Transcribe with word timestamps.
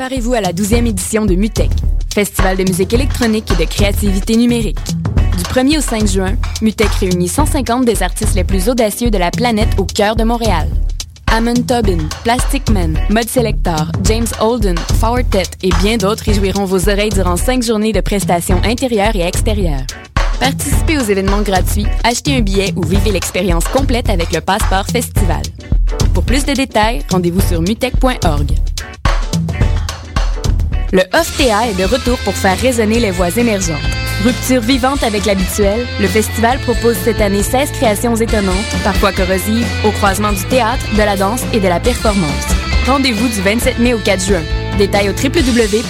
Préparez-vous 0.00 0.32
à 0.32 0.40
la 0.40 0.54
12e 0.54 0.86
édition 0.86 1.26
de 1.26 1.34
MUTEC, 1.34 1.68
Festival 2.14 2.56
de 2.56 2.62
musique 2.62 2.94
électronique 2.94 3.50
et 3.52 3.62
de 3.62 3.68
créativité 3.68 4.34
numérique. 4.34 4.78
Du 5.36 5.42
1er 5.42 5.76
au 5.76 5.82
5 5.82 6.06
juin, 6.06 6.36
MUTEC 6.62 6.88
réunit 6.88 7.28
150 7.28 7.84
des 7.84 8.02
artistes 8.02 8.34
les 8.34 8.44
plus 8.44 8.70
audacieux 8.70 9.10
de 9.10 9.18
la 9.18 9.30
planète 9.30 9.68
au 9.76 9.84
cœur 9.84 10.16
de 10.16 10.24
Montréal. 10.24 10.70
Amon 11.26 11.52
Tobin, 11.52 11.98
Plastic 12.24 12.70
Man, 12.70 12.98
Mud 13.10 13.28
Selector, 13.28 13.92
James 14.04 14.26
Holden, 14.40 14.78
Fortet 14.98 15.42
et 15.62 15.70
bien 15.82 15.98
d'autres 15.98 16.24
réjouiront 16.24 16.64
vos 16.64 16.88
oreilles 16.88 17.10
durant 17.10 17.36
cinq 17.36 17.62
journées 17.62 17.92
de 17.92 18.00
prestations 18.00 18.62
intérieures 18.64 19.16
et 19.16 19.26
extérieures. 19.26 19.84
Participez 20.40 20.96
aux 20.96 21.04
événements 21.04 21.42
gratuits, 21.42 21.86
achetez 22.04 22.36
un 22.36 22.40
billet 22.40 22.72
ou 22.74 22.86
vivez 22.86 23.12
l'expérience 23.12 23.64
complète 23.64 24.08
avec 24.08 24.32
le 24.32 24.40
Passeport 24.40 24.86
Festival. 24.86 25.42
Pour 26.14 26.24
plus 26.24 26.46
de 26.46 26.54
détails, 26.54 27.02
rendez-vous 27.10 27.42
sur 27.42 27.60
mutech.org. 27.60 28.54
Le 30.92 31.02
OFTA 31.14 31.68
est 31.68 31.78
de 31.78 31.84
retour 31.84 32.18
pour 32.24 32.34
faire 32.34 32.58
résonner 32.58 32.98
les 32.98 33.12
voix 33.12 33.30
émergentes. 33.36 33.78
Rupture 34.24 34.60
vivante 34.60 35.04
avec 35.04 35.24
l'habituel, 35.24 35.86
le 36.00 36.08
festival 36.08 36.58
propose 36.58 36.96
cette 36.96 37.20
année 37.20 37.44
16 37.44 37.70
créations 37.72 38.16
étonnantes, 38.16 38.56
parfois 38.82 39.12
corrosives, 39.12 39.68
au 39.84 39.92
croisement 39.92 40.32
du 40.32 40.44
théâtre, 40.46 40.84
de 40.92 40.98
la 40.98 41.16
danse 41.16 41.44
et 41.52 41.60
de 41.60 41.68
la 41.68 41.78
performance. 41.78 42.46
Rendez-vous 42.86 43.28
du 43.28 43.40
27 43.40 43.78
mai 43.78 43.94
au 43.94 43.98
4 43.98 44.24
juin. 44.24 44.42
Détails 44.78 45.10
au 45.10 45.12
www.ofta.com. 45.12 45.80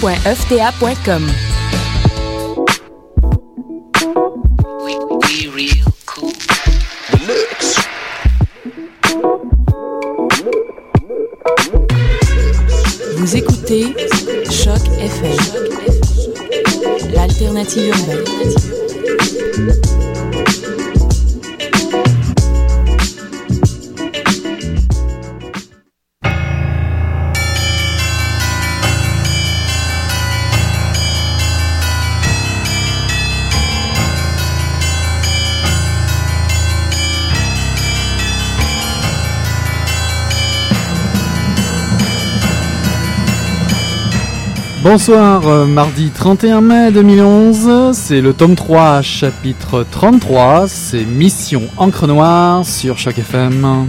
Bonsoir, 44.93 45.47
euh, 45.47 45.65
mardi 45.65 46.09
31 46.09 46.59
mai 46.59 46.91
2011, 46.91 47.95
c'est 47.97 48.19
le 48.19 48.33
tome 48.33 48.55
3, 48.55 49.01
chapitre 49.01 49.85
33, 49.89 50.67
c'est 50.67 51.05
Mission 51.05 51.61
Encre 51.77 52.07
Noire 52.07 52.65
sur 52.65 52.97
Choc 52.97 53.17
FM. 53.17 53.87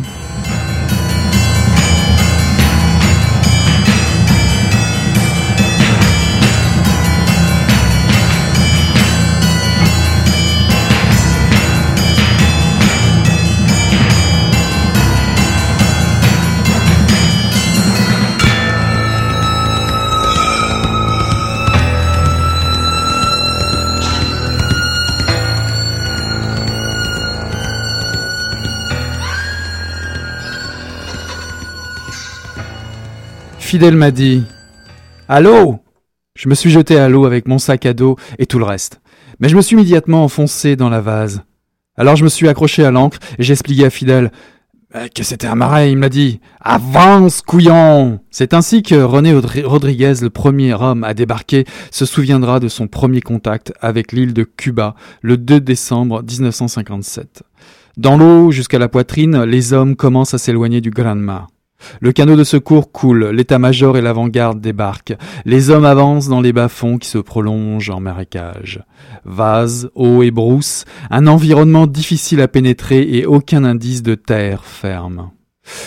Fidèle 33.83 33.97
m'a 33.99 34.13
dit 34.13 34.45
Allô? 35.27 35.81
Je 36.37 36.49
me 36.49 36.55
suis 36.55 36.71
jeté 36.71 37.01
à 37.01 37.09
l'eau 37.09 37.27
avec 37.27 37.49
mon 37.49 37.59
sac 37.59 37.85
à 37.85 37.93
dos 37.93 38.15
et 38.39 38.47
tout 38.47 38.61
le 38.61 38.65
reste. 38.65 39.01
Mais 39.41 39.49
je 39.49 39.57
me 39.57 39.61
suis 39.61 39.75
immédiatement 39.75 40.23
enfoncé 40.23 40.77
dans 40.77 40.89
la 40.89 41.01
vase. 41.01 41.43
Alors 41.97 42.15
je 42.15 42.23
me 42.23 42.29
suis 42.29 42.47
accroché 42.49 42.85
à 42.85 42.93
l'ancre 42.93 43.19
et 43.41 43.43
j'ai 43.43 43.55
expliqué 43.55 43.85
à 43.85 43.91
Fidèle 43.91 44.31
euh, 44.95 45.09
que 45.13 45.25
c'était 45.25 45.49
un 45.49 45.57
marais. 45.57 45.91
Il 45.91 45.99
m'a 45.99 46.11
dit 46.11 46.39
Avance, 46.61 47.43
couillon 47.43 48.21
C'est 48.31 48.55
ainsi 48.55 48.85
que 48.85 48.95
René 48.95 49.35
Rodriguez, 49.35 50.15
le 50.23 50.31
premier 50.31 50.75
homme 50.75 51.03
à 51.03 51.13
débarquer, 51.13 51.65
se 51.91 52.05
souviendra 52.05 52.61
de 52.61 52.69
son 52.69 52.87
premier 52.87 53.21
contact 53.21 53.73
avec 53.81 54.13
l'île 54.13 54.33
de 54.33 54.45
Cuba 54.45 54.95
le 55.23 55.37
2 55.37 55.59
décembre 55.59 56.23
1957. 56.23 57.43
Dans 57.97 58.17
l'eau, 58.17 58.53
jusqu'à 58.53 58.79
la 58.79 58.89
poitrine, 58.89 59.43
les 59.43 59.73
hommes 59.73 59.97
commencent 59.97 60.35
à 60.35 60.39
s'éloigner 60.39 60.81
du 60.81 60.91
Granma. 60.91 61.49
Le 62.01 62.13
canot 62.13 62.37
de 62.37 62.45
secours 62.45 62.93
coule, 62.93 63.27
l'état-major 63.27 63.97
et 63.97 64.03
l'avant-garde 64.03 64.61
débarquent. 64.61 65.17
Les 65.45 65.71
hommes 65.71 65.85
avancent 65.85 66.29
dans 66.29 66.41
les 66.41 66.53
bas-fonds 66.53 66.99
qui 66.99 67.09
se 67.09 67.19
prolongent 67.19 67.91
en 67.91 68.01
marécage. 68.01 68.83
Vase, 69.25 69.91
eau 69.95 70.23
et 70.23 70.31
brousse, 70.31 70.85
un 71.11 71.27
environnement 71.27 71.87
difficile 71.87 72.41
à 72.41 72.49
pénétrer 72.49 73.03
et 73.03 73.27
aucun 73.27 73.65
indice 73.65 74.03
de 74.03 74.15
terre 74.15 74.65
ferme. 74.65 75.31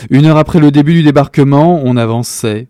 Une 0.09 0.25
heure 0.25 0.37
après 0.37 0.59
le 0.59 0.71
début 0.71 0.93
du 0.93 1.03
débarquement, 1.03 1.81
on 1.83 1.97
avançait 1.97 2.69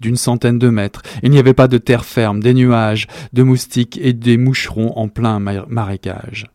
d'une 0.00 0.16
centaine 0.16 0.58
de 0.58 0.68
mètres. 0.68 1.02
Il 1.22 1.30
n'y 1.30 1.38
avait 1.38 1.54
pas 1.54 1.68
de 1.68 1.78
terre 1.78 2.04
ferme, 2.04 2.40
des 2.40 2.54
nuages, 2.54 3.06
de 3.32 3.42
moustiques 3.42 3.98
et 4.02 4.12
des 4.12 4.36
moucherons 4.36 4.92
en 4.98 5.08
plein 5.08 5.38
marécage. 5.38 6.46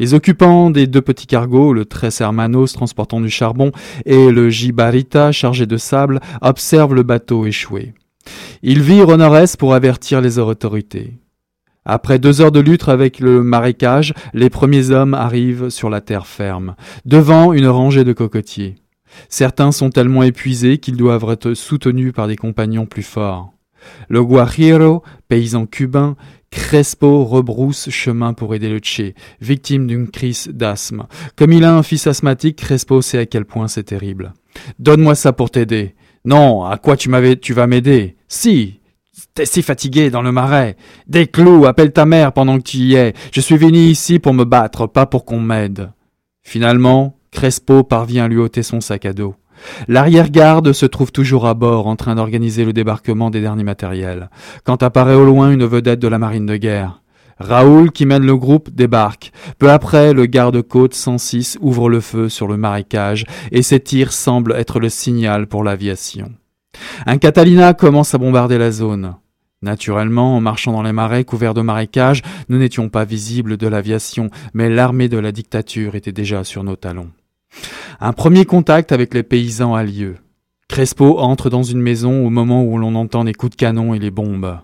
Les 0.00 0.14
occupants 0.14 0.70
des 0.70 0.86
deux 0.86 1.02
petits 1.02 1.26
cargos, 1.26 1.74
le 1.74 1.84
Tres 1.84 2.22
Hermanos 2.22 2.72
transportant 2.72 3.20
du 3.20 3.28
charbon 3.28 3.70
et 4.06 4.30
le 4.30 4.48
Jibarita 4.48 5.30
chargé 5.30 5.66
de 5.66 5.76
sable, 5.76 6.20
observent 6.40 6.94
le 6.94 7.02
bateau 7.02 7.44
échoué. 7.44 7.92
Ils 8.62 8.80
virent 8.80 9.10
au 9.10 9.18
nord-est 9.18 9.58
pour 9.58 9.74
avertir 9.74 10.22
les 10.22 10.38
autorités. 10.38 11.18
Après 11.84 12.18
deux 12.18 12.40
heures 12.40 12.50
de 12.50 12.60
lutte 12.60 12.88
avec 12.88 13.20
le 13.20 13.42
marécage, 13.42 14.14
les 14.32 14.48
premiers 14.48 14.90
hommes 14.90 15.12
arrivent 15.12 15.68
sur 15.68 15.90
la 15.90 16.00
terre 16.00 16.26
ferme, 16.26 16.76
devant 17.04 17.52
une 17.52 17.68
rangée 17.68 18.04
de 18.04 18.14
cocotiers. 18.14 18.76
Certains 19.28 19.70
sont 19.70 19.90
tellement 19.90 20.22
épuisés 20.22 20.78
qu'ils 20.78 20.96
doivent 20.96 21.30
être 21.30 21.52
soutenus 21.52 22.14
par 22.14 22.26
des 22.26 22.36
compagnons 22.36 22.86
plus 22.86 23.02
forts. 23.02 23.52
Le 24.08 24.22
Guajiro, 24.22 25.02
paysan 25.28 25.66
cubain, 25.66 26.16
Crespo 26.50 27.24
rebrousse 27.24 27.90
chemin 27.90 28.32
pour 28.32 28.54
aider 28.54 28.68
le 28.68 28.78
Tché, 28.78 29.14
victime 29.40 29.86
d'une 29.86 30.08
crise 30.08 30.48
d'asthme. 30.48 31.06
Comme 31.36 31.52
il 31.52 31.64
a 31.64 31.74
un 31.74 31.82
fils 31.82 32.06
asthmatique, 32.06 32.56
Crespo 32.56 33.02
sait 33.02 33.18
à 33.18 33.26
quel 33.26 33.44
point 33.44 33.68
c'est 33.68 33.84
terrible. 33.84 34.34
Donne-moi 34.78 35.14
ça 35.14 35.32
pour 35.32 35.50
t'aider. 35.50 35.94
Non, 36.24 36.64
à 36.64 36.76
quoi 36.76 36.96
tu 36.96 37.08
m'avais, 37.08 37.36
tu 37.36 37.54
vas 37.54 37.66
m'aider? 37.66 38.16
Si. 38.28 38.80
T'es 39.34 39.46
si 39.46 39.62
fatigué 39.62 40.10
dans 40.10 40.22
le 40.22 40.32
marais. 40.32 40.76
Des 41.06 41.26
clous, 41.26 41.66
appelle 41.66 41.92
ta 41.92 42.04
mère 42.04 42.32
pendant 42.32 42.58
que 42.58 42.64
tu 42.64 42.78
y 42.78 42.94
es. 42.94 43.14
Je 43.32 43.40
suis 43.40 43.56
venu 43.56 43.78
ici 43.78 44.18
pour 44.18 44.34
me 44.34 44.44
battre, 44.44 44.86
pas 44.86 45.06
pour 45.06 45.24
qu'on 45.24 45.40
m'aide. 45.40 45.90
Finalement, 46.42 47.16
Crespo 47.30 47.84
parvient 47.84 48.24
à 48.24 48.28
lui 48.28 48.38
ôter 48.38 48.62
son 48.62 48.80
sac 48.80 49.06
à 49.06 49.12
dos. 49.12 49.36
L'arrière-garde 49.88 50.72
se 50.72 50.86
trouve 50.86 51.12
toujours 51.12 51.46
à 51.46 51.54
bord 51.54 51.86
en 51.86 51.96
train 51.96 52.14
d'organiser 52.14 52.64
le 52.64 52.72
débarquement 52.72 53.30
des 53.30 53.40
derniers 53.40 53.64
matériels, 53.64 54.30
quand 54.64 54.82
apparaît 54.82 55.14
au 55.14 55.24
loin 55.24 55.50
une 55.50 55.64
vedette 55.64 56.00
de 56.00 56.08
la 56.08 56.18
marine 56.18 56.46
de 56.46 56.56
guerre. 56.56 57.00
Raoul, 57.40 57.90
qui 57.90 58.04
mène 58.04 58.26
le 58.26 58.36
groupe, 58.36 58.70
débarque. 58.70 59.32
Peu 59.58 59.70
après, 59.70 60.12
le 60.12 60.26
garde-côte 60.26 60.94
106 60.94 61.58
ouvre 61.62 61.88
le 61.88 62.00
feu 62.00 62.28
sur 62.28 62.46
le 62.46 62.58
marécage 62.58 63.24
et 63.50 63.62
ses 63.62 63.80
tirs 63.80 64.12
semblent 64.12 64.52
être 64.52 64.78
le 64.78 64.90
signal 64.90 65.46
pour 65.46 65.64
l'aviation. 65.64 66.32
Un 67.06 67.16
Catalina 67.16 67.72
commence 67.72 68.14
à 68.14 68.18
bombarder 68.18 68.58
la 68.58 68.70
zone. 68.70 69.14
Naturellement, 69.62 70.36
en 70.36 70.40
marchant 70.40 70.72
dans 70.72 70.82
les 70.82 70.92
marais 70.92 71.24
couverts 71.24 71.54
de 71.54 71.60
marécages, 71.62 72.22
nous 72.48 72.58
n'étions 72.58 72.88
pas 72.88 73.04
visibles 73.04 73.56
de 73.56 73.66
l'aviation, 73.66 74.30
mais 74.54 74.68
l'armée 74.68 75.08
de 75.08 75.18
la 75.18 75.32
dictature 75.32 75.94
était 75.94 76.12
déjà 76.12 76.44
sur 76.44 76.62
nos 76.62 76.76
talons. 76.76 77.10
Un 78.00 78.12
premier 78.12 78.44
contact 78.44 78.92
avec 78.92 79.14
les 79.14 79.22
paysans 79.22 79.74
a 79.74 79.82
lieu. 79.82 80.16
Crespo 80.68 81.18
entre 81.18 81.50
dans 81.50 81.62
une 81.62 81.80
maison 81.80 82.24
au 82.26 82.30
moment 82.30 82.64
où 82.64 82.78
l'on 82.78 82.94
entend 82.94 83.24
les 83.24 83.34
coups 83.34 83.52
de 83.52 83.56
canon 83.56 83.92
et 83.92 83.98
les 83.98 84.10
bombes. 84.10 84.58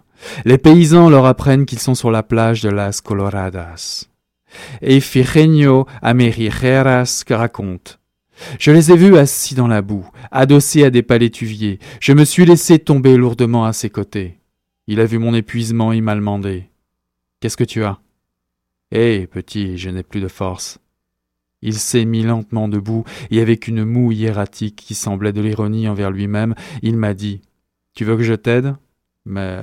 Les 0.44 0.58
paysans 0.58 1.10
leur 1.10 1.26
apprennent 1.26 1.66
qu'ils 1.66 1.80
sont 1.80 1.94
sur 1.94 2.10
la 2.10 2.22
plage 2.22 2.62
de 2.62 2.70
Las 2.70 3.00
Coloradas. 3.00 4.06
Et 4.80 5.00
Amerijeras 6.02 7.24
raconte. 7.28 7.98
Je 8.58 8.70
les 8.70 8.92
ai 8.92 8.96
vus 8.96 9.16
assis 9.16 9.54
dans 9.54 9.66
la 9.66 9.82
boue, 9.82 10.08
adossés 10.30 10.84
à 10.84 10.90
des 10.90 11.02
palétuviers. 11.02 11.78
Je 12.00 12.12
me 12.12 12.24
suis 12.24 12.44
laissé 12.44 12.78
tomber 12.78 13.16
lourdement 13.16 13.64
à 13.64 13.72
ses 13.72 13.90
côtés. 13.90 14.38
Il 14.86 15.00
a 15.00 15.06
vu 15.06 15.18
mon 15.18 15.34
épuisement 15.34 15.92
et 15.92 16.00
m'a 16.00 16.14
demandé. 16.14 16.70
Qu'est-ce 17.40 17.56
que 17.56 17.64
tu 17.64 17.82
as? 17.84 17.98
Eh, 18.92 19.26
petit, 19.26 19.76
je 19.78 19.90
n'ai 19.90 20.02
plus 20.02 20.20
de 20.20 20.28
force. 20.28 20.78
Il 21.62 21.74
s'est 21.74 22.04
mis 22.04 22.22
lentement 22.22 22.68
debout, 22.68 23.04
et 23.30 23.40
avec 23.40 23.68
une 23.68 23.84
moue 23.84 24.12
hiératique 24.12 24.76
qui 24.76 24.94
semblait 24.94 25.32
de 25.32 25.40
l'ironie 25.40 25.88
envers 25.88 26.10
lui-même, 26.10 26.54
il 26.82 26.96
m'a 26.96 27.14
dit 27.14 27.42
Tu 27.94 28.04
veux 28.04 28.16
que 28.16 28.22
je 28.22 28.34
t'aide? 28.34 28.76
Mais. 29.24 29.62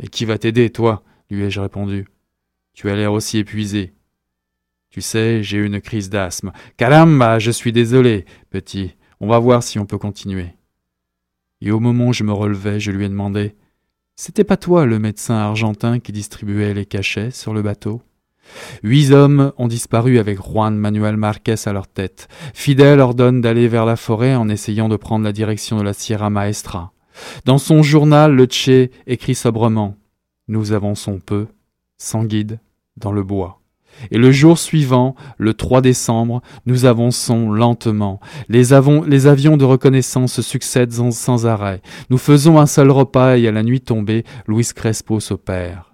Et 0.00 0.08
qui 0.08 0.24
va 0.24 0.38
t'aider, 0.38 0.70
toi? 0.70 1.02
lui 1.30 1.42
ai-je 1.42 1.60
répondu. 1.60 2.06
Tu 2.72 2.88
as 2.88 2.96
l'air 2.96 3.12
aussi 3.12 3.38
épuisé. 3.38 3.92
Tu 4.90 5.00
sais, 5.00 5.42
j'ai 5.42 5.58
eu 5.58 5.66
une 5.66 5.80
crise 5.80 6.08
d'asthme. 6.08 6.52
Caramba, 6.76 7.38
je 7.38 7.50
suis 7.50 7.72
désolé, 7.72 8.24
petit. 8.50 8.94
On 9.20 9.28
va 9.28 9.38
voir 9.38 9.62
si 9.62 9.78
on 9.78 9.86
peut 9.86 9.98
continuer. 9.98 10.54
Et 11.60 11.70
au 11.70 11.80
moment 11.80 12.08
où 12.08 12.12
je 12.12 12.24
me 12.24 12.32
relevais, 12.32 12.80
je 12.80 12.90
lui 12.90 13.04
ai 13.04 13.08
demandé 13.08 13.56
C'était 14.16 14.44
pas 14.44 14.56
toi 14.56 14.86
le 14.86 14.98
médecin 14.98 15.34
argentin 15.34 15.98
qui 15.98 16.12
distribuait 16.12 16.72
les 16.72 16.86
cachets 16.86 17.30
sur 17.30 17.52
le 17.52 17.62
bateau? 17.62 18.00
Huit 18.82 19.12
hommes 19.12 19.52
ont 19.58 19.68
disparu 19.68 20.18
avec 20.18 20.38
Juan 20.38 20.76
Manuel 20.76 21.16
Marquez 21.16 21.56
à 21.66 21.72
leur 21.72 21.88
tête. 21.88 22.28
Fidel 22.54 23.00
ordonne 23.00 23.40
d'aller 23.40 23.68
vers 23.68 23.84
la 23.84 23.96
forêt 23.96 24.34
en 24.34 24.48
essayant 24.48 24.88
de 24.88 24.96
prendre 24.96 25.24
la 25.24 25.32
direction 25.32 25.78
de 25.78 25.82
la 25.82 25.92
Sierra 25.92 26.30
Maestra. 26.30 26.92
Dans 27.44 27.58
son 27.58 27.82
journal, 27.82 28.34
le 28.34 28.46
Che 28.46 28.90
écrit 29.06 29.34
sobrement 29.34 29.96
Nous 30.46 30.72
avançons 30.72 31.20
peu, 31.24 31.46
sans 31.98 32.24
guide, 32.24 32.60
dans 32.96 33.12
le 33.12 33.22
bois. 33.22 33.60
Et 34.10 34.18
le 34.18 34.30
jour 34.30 34.58
suivant, 34.58 35.14
le 35.38 35.54
3 35.54 35.80
décembre, 35.80 36.40
nous 36.66 36.84
avançons 36.84 37.50
lentement. 37.50 38.20
Les, 38.48 38.72
avions 38.72 39.56
de 39.56 39.64
reconnaissance 39.64 40.40
succèdent 40.40 40.92
sans, 40.92 41.46
arrêt. 41.46 41.82
Nous 42.10 42.18
faisons 42.18 42.58
un 42.58 42.66
seul 42.66 42.90
repas 42.90 43.36
et 43.36 43.48
à 43.48 43.52
la 43.52 43.62
nuit 43.62 43.80
tombée, 43.80 44.24
Luis 44.46 44.68
Crespo 44.74 45.20
s'opère. 45.20 45.87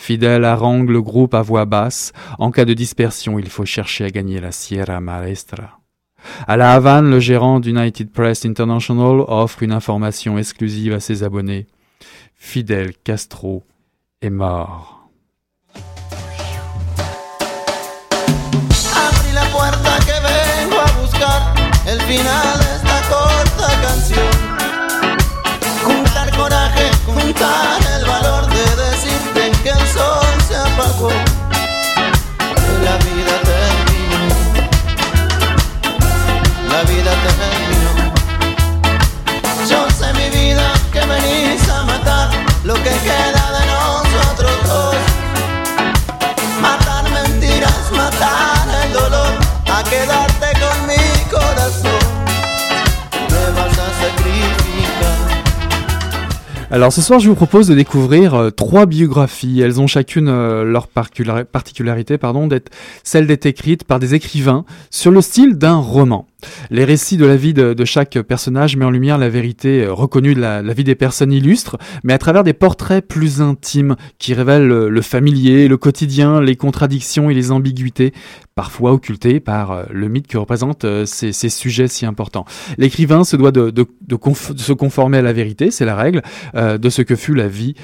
Fidèle 0.00 0.46
harangue 0.46 0.88
le 0.88 1.02
groupe 1.02 1.34
à 1.34 1.42
voix 1.42 1.66
basse. 1.66 2.14
En 2.38 2.50
cas 2.50 2.64
de 2.64 2.72
dispersion, 2.72 3.38
il 3.38 3.50
faut 3.50 3.66
chercher 3.66 4.06
à 4.06 4.08
gagner 4.08 4.40
la 4.40 4.50
Sierra 4.50 4.98
Maestra. 4.98 5.78
À 6.48 6.56
La 6.56 6.72
Havane, 6.72 7.10
le 7.10 7.20
gérant 7.20 7.60
d'United 7.60 8.10
Press 8.10 8.46
International 8.46 9.22
offre 9.28 9.62
une 9.62 9.72
information 9.72 10.38
exclusive 10.38 10.94
à 10.94 11.00
ses 11.00 11.22
abonnés. 11.22 11.66
Fidel 12.34 12.94
Castro 13.04 13.62
est 14.22 14.30
mort. 14.30 15.00
Sol 29.92 30.36
se 30.48 30.56
apagó. 30.56 31.10
Y 32.70 32.84
la 32.84 32.96
vida 33.06 33.34
terminó. 33.50 34.28
La 36.72 36.82
vida 36.90 37.12
terminó. 37.26 37.92
Yo 39.68 39.80
sé 39.90 40.12
mi 40.14 40.28
vida 40.30 40.72
que 40.92 41.00
venís 41.00 41.68
a 41.68 41.84
matar 41.84 42.28
lo 42.64 42.74
que 42.74 42.94
queda 43.08 43.44
de 43.56 43.66
nosotros 43.66 44.52
dos. 44.66 44.96
Matar 46.60 47.04
mentiras, 47.10 47.90
matar 47.92 48.66
el 48.84 48.92
dolor, 48.92 49.32
a 49.72 49.82
quedarte 49.84 50.59
Alors 56.72 56.92
ce 56.92 57.02
soir, 57.02 57.18
je 57.18 57.28
vous 57.28 57.34
propose 57.34 57.66
de 57.66 57.74
découvrir 57.74 58.34
euh, 58.34 58.50
trois 58.50 58.86
biographies. 58.86 59.60
Elles 59.60 59.80
ont 59.80 59.88
chacune 59.88 60.28
euh, 60.28 60.62
leur 60.62 60.86
particularité, 60.86 62.16
pardon, 62.16 62.46
d'être 62.46 62.70
celle 63.02 63.26
d'être 63.26 63.46
écrite 63.46 63.82
par 63.82 63.98
des 63.98 64.14
écrivains 64.14 64.64
sur 64.88 65.10
le 65.10 65.20
style 65.20 65.58
d'un 65.58 65.78
roman. 65.78 66.28
Les 66.70 66.84
récits 66.84 67.16
de 67.16 67.26
la 67.26 67.36
vie 67.36 67.54
de, 67.54 67.84
chaque 67.84 68.20
personnage 68.20 68.76
met 68.76 68.84
en 68.84 68.90
lumière 68.90 69.18
la 69.18 69.28
vérité 69.28 69.84
euh, 69.84 69.92
reconnue 69.92 70.34
de 70.34 70.40
la, 70.40 70.62
vie 70.62 70.84
des 70.84 70.94
personnes 70.94 71.32
illustres, 71.32 71.76
mais 72.04 72.12
à 72.12 72.18
travers 72.18 72.44
des 72.44 72.52
portraits 72.52 73.06
plus 73.06 73.40
intimes 73.40 73.96
qui 74.18 74.34
révèlent 74.34 74.66
le, 74.66 75.02
familier, 75.02 75.66
le 75.66 75.76
quotidien, 75.76 76.40
les 76.40 76.56
contradictions 76.56 77.30
et 77.30 77.34
les 77.34 77.50
ambiguïtés, 77.50 78.12
parfois 78.54 78.92
occultées 78.92 79.40
par 79.40 79.72
euh, 79.72 79.84
le 79.90 80.08
mythe 80.08 80.26
que 80.26 80.38
représentent 80.38 80.84
euh, 80.84 81.06
ces, 81.06 81.32
sujets 81.32 81.88
si 81.88 82.06
importants. 82.06 82.44
L'écrivain 82.78 83.24
se 83.24 83.36
doit 83.36 83.50
de, 83.50 83.72
se 84.56 84.72
conformer 84.72 85.18
à 85.18 85.22
la 85.22 85.32
vérité, 85.32 85.70
c'est 85.70 85.84
la 85.84 85.96
règle, 85.96 86.22
de 86.54 86.90
ce 86.90 87.02
que 87.02 87.16
fut 87.16 87.34
la 87.34 87.48
vie 87.48 87.74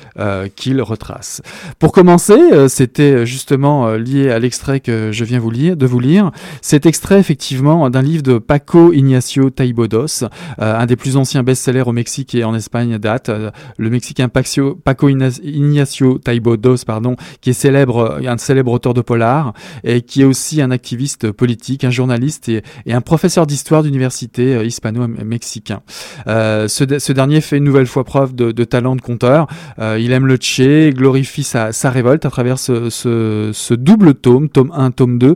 qu'il 0.54 0.80
retrace. 0.82 1.42
Pour 1.78 1.92
commencer, 1.92 2.38
c'était 2.68 3.26
justement 3.26 3.94
lié 3.94 4.30
à 4.30 4.38
l'extrait 4.38 4.80
que 4.80 5.10
je 5.12 5.24
viens 5.24 5.40
de 5.40 5.86
vous 5.86 6.00
lire, 6.00 6.30
cet 6.62 6.86
extrait 6.86 7.18
effectivement 7.18 7.90
d'un 7.90 8.02
livre 8.02 8.22
de 8.22 8.38
Paco 8.46 8.93
Ignacio 8.93 9.50
Taibodos, 9.50 10.25
euh, 10.60 10.78
un 10.78 10.87
des 10.87 10.96
plus 10.96 11.16
anciens 11.16 11.43
best-sellers 11.43 11.82
au 11.87 11.93
Mexique 11.93 12.34
et 12.34 12.44
en 12.44 12.54
Espagne 12.54 12.98
date. 12.98 13.28
Euh, 13.28 13.50
le 13.78 13.90
Mexicain 13.90 14.28
Paco 14.28 15.08
Ignacio 15.08 16.19
Taibodos, 16.19 16.84
pardon, 16.87 17.16
qui 17.40 17.50
est 17.50 17.54
célèbre, 17.54 18.20
un 18.25 18.38
célèbre 18.38 18.72
auteur 18.72 18.94
de 18.94 19.00
polar 19.00 19.52
et 19.84 20.02
qui 20.02 20.22
est 20.22 20.25
aussi 20.25 20.62
un 20.62 20.70
activiste 20.70 21.32
politique, 21.32 21.84
un 21.84 21.90
journaliste 21.90 22.48
et, 22.48 22.62
un 22.88 23.00
professeur 23.00 23.46
d'histoire 23.46 23.82
d'université 23.82 24.54
euh, 24.54 24.64
hispano-mexicain. 24.64 25.82
Ce, 26.26 27.12
dernier 27.12 27.40
fait 27.40 27.58
une 27.58 27.64
nouvelle 27.64 27.87
fois 27.87 28.04
preuve 28.04 28.34
de, 28.34 28.64
talent 28.64 28.96
de 28.96 29.00
conteur. 29.00 29.46
il 29.78 30.12
aime 30.12 30.26
le 30.26 30.37
Che, 30.37 30.90
glorifie 30.92 31.44
sa, 31.44 31.70
révolte 31.84 32.26
à 32.26 32.31
travers 32.31 32.58
ce, 32.58 33.75
double 33.75 34.14
tome, 34.14 34.49
tome 34.49 34.72
1, 34.75 34.90
tome 34.92 35.19
2. 35.19 35.34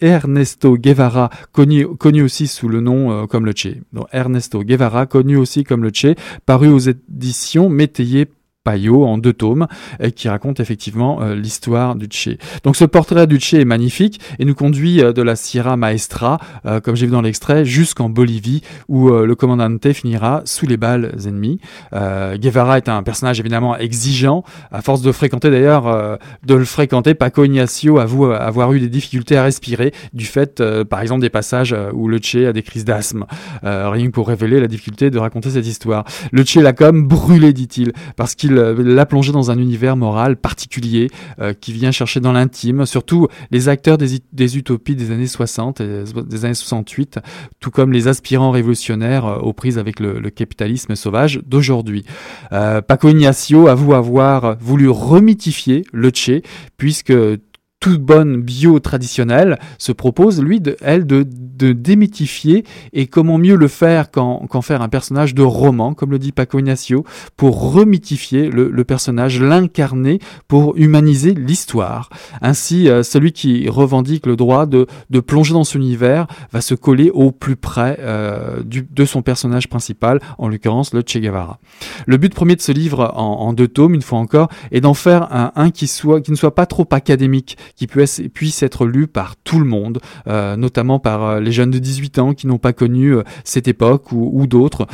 Ernesto 0.00 0.76
Guevara 0.76 1.30
connu, 1.98 2.22
aussi 2.22 2.46
sous 2.46 2.68
le 2.68 2.80
nom 2.80 3.10
euh, 3.10 3.26
comme 3.26 3.46
le 3.46 3.52
Che. 3.54 3.80
Ernesto 4.12 4.62
Guevara, 4.62 5.06
connu 5.06 5.36
aussi 5.36 5.64
comme 5.64 5.82
le 5.82 5.90
Che, 5.92 6.14
paru 6.46 6.68
aux 6.68 6.78
éditions 6.78 7.68
Métayer 7.68 8.28
Payot 8.64 9.04
en 9.04 9.18
deux 9.18 9.32
tomes 9.32 9.66
et 10.00 10.12
qui 10.12 10.28
raconte 10.28 10.60
effectivement 10.60 11.20
euh, 11.20 11.34
l'histoire 11.34 11.96
du 11.96 12.06
Che. 12.10 12.38
Donc 12.62 12.76
ce 12.76 12.84
portrait 12.84 13.26
du 13.26 13.40
Che 13.40 13.54
est 13.54 13.64
magnifique 13.64 14.20
et 14.38 14.44
nous 14.44 14.54
conduit 14.54 15.02
euh, 15.02 15.12
de 15.12 15.22
la 15.22 15.34
Sierra 15.34 15.76
Maestra, 15.76 16.38
euh, 16.64 16.80
comme 16.80 16.94
j'ai 16.94 17.06
vu 17.06 17.12
dans 17.12 17.22
l'extrait, 17.22 17.64
jusqu'en 17.64 18.08
Bolivie 18.08 18.62
où 18.88 19.10
le 19.10 19.34
commandante 19.34 19.92
finira 19.92 20.42
sous 20.44 20.66
les 20.66 20.76
balles 20.76 21.14
ennemies. 21.26 21.58
Guevara 21.92 22.76
est 22.76 22.88
un 22.88 23.02
personnage 23.02 23.40
évidemment 23.40 23.76
exigeant, 23.76 24.44
à 24.70 24.82
force 24.82 25.02
de 25.02 25.10
fréquenter 25.12 25.50
d'ailleurs, 25.50 26.18
de 26.44 26.54
le 26.54 26.64
fréquenter, 26.64 27.14
Paco 27.14 27.44
Ignacio 27.44 27.98
avoue 27.98 28.26
avoir 28.26 28.72
eu 28.72 28.80
des 28.80 28.88
difficultés 28.88 29.36
à 29.36 29.44
respirer 29.44 29.92
du 30.12 30.24
fait, 30.24 30.62
par 30.84 31.00
exemple, 31.00 31.20
des 31.20 31.30
passages 31.30 31.74
où 31.94 32.08
le 32.08 32.18
Che 32.22 32.36
a 32.48 32.52
des 32.52 32.62
crises 32.62 32.84
d'asthme, 32.84 33.24
rien 33.62 34.06
que 34.06 34.12
pour 34.12 34.28
révéler 34.28 34.60
la 34.60 34.68
difficulté 34.68 35.10
de 35.10 35.18
raconter 35.18 35.50
cette 35.50 35.66
histoire. 35.66 36.04
Le 36.30 36.44
Che 36.44 36.56
l'a 36.56 36.72
comme 36.72 37.06
brûlé, 37.06 37.52
dit-il, 37.52 37.92
parce 38.16 38.34
qu'il 38.34 38.51
euh, 38.58 38.74
l'a 38.82 39.06
plongé 39.06 39.32
dans 39.32 39.50
un 39.50 39.58
univers 39.58 39.96
moral 39.96 40.36
particulier 40.36 41.10
euh, 41.40 41.52
qui 41.52 41.72
vient 41.72 41.90
chercher 41.90 42.20
dans 42.20 42.32
l'intime, 42.32 42.86
surtout 42.86 43.28
les 43.50 43.68
acteurs 43.68 43.98
des, 43.98 44.56
utopies 44.56 44.96
des 44.96 45.10
années 45.10 45.26
60 45.26 45.80
et 45.80 46.04
des 46.26 46.44
années 46.44 46.54
68, 46.54 47.18
tout 47.60 47.70
comme 47.70 47.92
les 47.92 48.08
aspirants 48.08 48.50
révolutionnaires 48.50 49.26
euh, 49.26 49.38
aux 49.38 49.52
prises 49.52 49.78
avec 49.78 50.00
le, 50.00 50.20
capitalisme 50.30 50.94
sauvage 50.94 51.40
d'aujourd'hui. 51.46 52.04
Paco 52.50 53.08
Ignacio 53.08 53.68
avoue 53.68 53.92
avoir 53.92 54.56
voulu 54.58 54.88
remythifier 54.88 55.84
le 55.92 56.10
Che, 56.10 56.42
puisque 56.78 57.12
toute 57.82 58.00
bonne 58.00 58.40
bio 58.40 58.78
traditionnelle 58.78 59.58
se 59.76 59.90
propose, 59.90 60.40
lui, 60.40 60.60
de, 60.60 60.76
elle, 60.82 61.04
de, 61.04 61.26
de 61.28 61.72
démythifier 61.72 62.64
et 62.92 63.08
comment 63.08 63.38
mieux 63.38 63.56
le 63.56 63.66
faire 63.66 64.12
qu'en 64.12 64.62
faire 64.62 64.82
un 64.82 64.88
personnage 64.88 65.34
de 65.34 65.42
roman, 65.42 65.92
comme 65.92 66.12
le 66.12 66.20
dit 66.20 66.30
Paco 66.30 66.60
Ignacio, 66.60 67.04
pour 67.36 67.72
remythifier 67.72 68.50
le, 68.50 68.84
personnage, 68.84 69.40
l'incarner, 69.40 70.20
pour 70.46 70.76
humaniser 70.76 71.34
l'histoire. 71.34 72.08
Ainsi, 72.40 72.88
euh, 72.88 73.02
celui 73.02 73.32
qui 73.32 73.68
revendique 73.68 74.26
le 74.26 74.36
droit 74.36 74.66
de, 74.66 74.86
plonger 75.26 75.52
dans 75.52 75.64
son 75.64 75.78
univers 75.78 76.28
va 76.52 76.60
se 76.60 76.74
coller 76.74 77.10
au 77.10 77.32
plus 77.32 77.56
près 77.56 77.98
euh, 78.00 78.62
de 78.64 79.04
son 79.04 79.22
personnage 79.22 79.68
principal, 79.68 80.20
en 80.38 80.48
l'occurrence 80.48 80.94
le 80.94 81.02
Che 81.04 81.18
Guevara. 81.18 81.58
Le 82.06 82.16
but 82.16 82.32
premier 82.32 82.54
de 82.54 82.60
ce 82.60 82.70
livre, 82.70 83.12
en, 83.16 83.40
en 83.40 83.52
deux 83.52 83.68
tomes, 83.68 83.94
une 83.94 84.02
fois 84.02 84.20
encore, 84.20 84.48
est 84.70 84.80
d'en 84.80 84.94
faire 84.94 85.34
un, 85.34 85.50
un 85.56 85.70
qui, 85.70 85.88
soit, 85.88 86.20
qui 86.20 86.30
ne 86.30 86.36
soit 86.36 86.54
pas 86.54 86.66
trop 86.66 86.86
académique, 86.92 87.56
qui 87.76 87.86
puisse, 87.86 88.62
être 88.62 88.86
lu 88.86 89.06
par 89.06 89.36
tout 89.36 89.58
le 89.58 89.64
monde, 89.64 90.00
euh, 90.26 90.56
notamment 90.56 90.98
par 90.98 91.24
euh, 91.24 91.40
les 91.40 91.52
jeunes 91.52 91.70
de 91.70 91.78
18 91.78 92.18
ans 92.18 92.34
qui 92.34 92.46
n'ont 92.46 92.58
pas 92.58 92.72
connu 92.72 93.14
euh, 93.14 93.22
cette 93.44 93.68
époque 93.68 94.12
ou, 94.12 94.46
d'autres, 94.46 94.86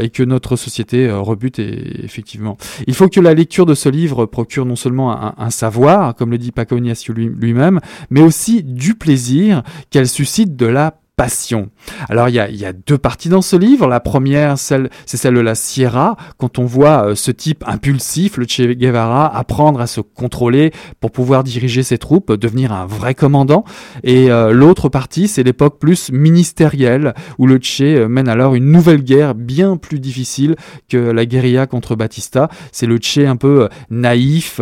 et 0.00 0.10
que 0.10 0.22
notre 0.22 0.56
société 0.56 1.10
rebute 1.10 1.58
et, 1.58 2.04
effectivement. 2.04 2.56
Il 2.86 2.94
faut 2.94 3.08
que 3.08 3.20
la 3.20 3.34
lecture 3.34 3.66
de 3.66 3.74
ce 3.74 3.88
livre 3.88 4.26
procure 4.26 4.64
non 4.64 4.76
seulement 4.76 5.12
un, 5.12 5.34
un 5.36 5.50
savoir, 5.50 6.14
comme 6.14 6.30
le 6.30 6.38
dit 6.38 6.52
Paco 6.52 6.76
lui-même, 6.78 7.80
mais 8.10 8.20
aussi 8.20 8.62
du 8.62 8.94
plaisir 8.94 9.62
qu'elle 9.90 10.08
suscite 10.08 10.56
de 10.56 10.66
la 10.66 10.98
passion. 11.18 11.70
Alors 12.08 12.28
il 12.28 12.36
y 12.36 12.64
a, 12.64 12.72
deux 12.72 12.96
parties 12.96 13.28
dans 13.28 13.42
ce 13.42 13.56
livre. 13.56 13.88
La 13.88 13.98
première, 13.98 14.56
c'est 14.56 14.88
celle 15.04 15.34
de 15.34 15.40
la 15.40 15.56
Sierra, 15.56 16.16
quand 16.36 16.60
on 16.60 16.64
voit 16.64 17.08
euh, 17.08 17.14
ce 17.16 17.32
type 17.32 17.64
impulsif, 17.66 18.36
le 18.36 18.46
Che 18.46 18.72
Guevara, 18.74 19.36
apprendre 19.36 19.80
à 19.80 19.88
se 19.88 20.00
contrôler 20.00 20.72
pour 21.00 21.10
pouvoir 21.10 21.42
diriger 21.42 21.82
ses 21.82 21.98
troupes, 21.98 22.32
devenir 22.32 22.72
un 22.72 22.86
vrai 22.86 23.16
commandant. 23.16 23.64
Et 24.04 24.30
euh, 24.30 24.52
l'autre 24.52 24.88
partie, 24.88 25.26
c'est 25.26 25.42
l'époque 25.42 25.80
plus 25.80 26.12
ministérielle, 26.12 27.14
où 27.36 27.48
le 27.48 27.58
Che 27.60 27.80
euh, 27.82 28.08
mène 28.08 28.28
alors 28.28 28.54
une 28.54 28.70
nouvelle 28.70 29.02
guerre 29.02 29.34
bien 29.34 29.76
plus 29.76 29.98
difficile 29.98 30.54
que 30.88 30.98
la 30.98 31.26
guérilla 31.26 31.66
contre 31.66 31.96
Batista. 31.96 32.48
C'est 32.70 32.86
le 32.86 32.98
Che 33.02 33.18
un 33.26 33.36
peu 33.36 33.68
naïf, 33.90 34.60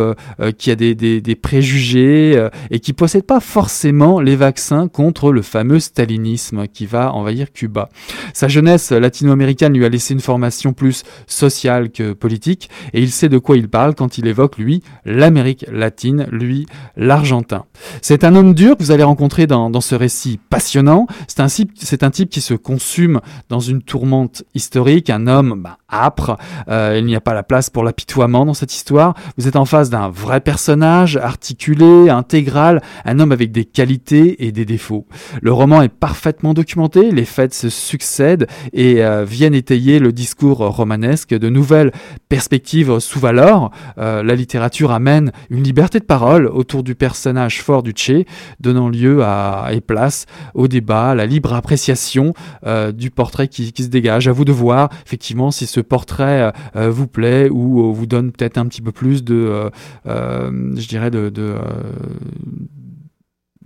qui 0.57 0.71
a 0.71 0.75
des, 0.75 0.95
des, 0.95 1.21
des 1.21 1.35
préjugés 1.35 2.47
et 2.71 2.79
qui 2.79 2.93
possède 2.93 3.23
pas 3.23 3.39
forcément 3.39 4.19
les 4.19 4.35
vaccins 4.35 4.87
contre 4.87 5.31
le 5.31 5.43
fameux 5.43 5.79
stalinisme 5.79 6.46
qui 6.71 6.85
va 6.85 7.13
envahir 7.13 7.51
Cuba. 7.51 7.89
Sa 8.33 8.47
jeunesse 8.47 8.91
latino-américaine 8.91 9.73
lui 9.73 9.85
a 9.85 9.89
laissé 9.89 10.13
une 10.13 10.19
formation 10.19 10.73
plus 10.73 11.03
sociale 11.25 11.89
que 11.91 12.13
politique, 12.13 12.69
et 12.93 13.01
il 13.01 13.11
sait 13.11 13.29
de 13.29 13.37
quoi 13.37 13.57
il 13.57 13.69
parle 13.69 13.95
quand 13.95 14.17
il 14.17 14.27
évoque, 14.27 14.57
lui, 14.57 14.83
l'Amérique 15.05 15.65
latine, 15.71 16.27
lui, 16.31 16.65
l'Argentin. 16.95 17.65
C'est 18.01 18.23
un 18.23 18.35
homme 18.35 18.53
dur 18.53 18.77
que 18.77 18.83
vous 18.83 18.91
allez 18.91 19.03
rencontrer 19.03 19.47
dans, 19.47 19.69
dans 19.69 19.81
ce 19.81 19.95
récit 19.95 20.39
passionnant. 20.49 21.07
C'est 21.27 21.39
un, 21.39 21.47
c'est 21.47 22.03
un 22.03 22.11
type 22.11 22.29
qui 22.29 22.41
se 22.41 22.53
consume 22.53 23.21
dans 23.49 23.59
une 23.59 23.81
tourmente 23.81 24.43
historique, 24.53 25.09
un 25.09 25.27
homme 25.27 25.61
bah, 25.61 25.77
âpre. 25.91 26.37
Euh, 26.69 26.95
il 26.97 27.05
n'y 27.05 27.15
a 27.15 27.21
pas 27.21 27.33
la 27.33 27.43
place 27.43 27.69
pour 27.69 27.83
l'apitoiement 27.83 28.45
dans 28.45 28.53
cette 28.53 28.73
histoire. 28.73 29.15
Vous 29.37 29.47
êtes 29.47 29.55
en 29.55 29.65
face 29.65 29.89
d'un 29.89 30.09
vrai 30.09 30.41
personnage, 30.41 31.17
articulé, 31.17 32.09
intégral, 32.09 32.81
un 33.05 33.19
homme 33.19 33.31
avec 33.31 33.51
des 33.51 33.65
qualités 33.65 34.45
et 34.45 34.51
des 34.51 34.65
défauts. 34.65 35.05
Le 35.41 35.51
roman 35.51 35.81
est 35.81 35.89
parfaitement 35.89 36.36
documenté, 36.53 37.11
les 37.11 37.25
faits 37.25 37.53
se 37.53 37.69
succèdent 37.69 38.47
et 38.73 39.03
euh, 39.03 39.25
viennent 39.25 39.53
étayer 39.53 39.99
le 39.99 40.11
discours 40.11 40.59
romanesque 40.59 41.29
de 41.29 41.49
nouvelles 41.49 41.91
perspectives 42.29 42.99
sous 42.99 43.19
valeur. 43.19 43.71
Euh, 43.97 44.23
la 44.23 44.35
littérature 44.35 44.91
amène 44.91 45.31
une 45.49 45.63
liberté 45.63 45.99
de 45.99 46.05
parole 46.05 46.47
autour 46.47 46.83
du 46.83 46.95
personnage 46.95 47.61
fort 47.61 47.83
du 47.83 47.93
Che, 47.95 48.25
donnant 48.59 48.89
lieu 48.89 49.23
à, 49.23 49.69
et 49.71 49.81
place 49.81 50.25
au 50.53 50.67
débat, 50.67 51.11
à 51.11 51.15
la 51.15 51.25
libre 51.25 51.53
appréciation 51.53 52.33
euh, 52.65 52.91
du 52.91 53.11
portrait 53.11 53.47
qui, 53.47 53.73
se 53.77 53.87
dégage. 53.87 54.27
À 54.27 54.31
vous 54.31 54.45
de 54.45 54.51
voir 54.51 54.89
effectivement 55.05 55.51
si 55.51 55.67
ce 55.67 55.79
portrait 55.79 56.51
vous 56.73 57.07
plaît 57.07 57.49
ou 57.49 57.93
vous 57.93 58.05
donne 58.05 58.31
peut-être 58.31 58.57
un 58.57 58.65
petit 58.65 58.81
peu 58.81 58.91
plus 58.91 59.23
de, 59.23 59.69
je 60.05 60.87
dirais, 60.87 61.11
de 61.11 61.29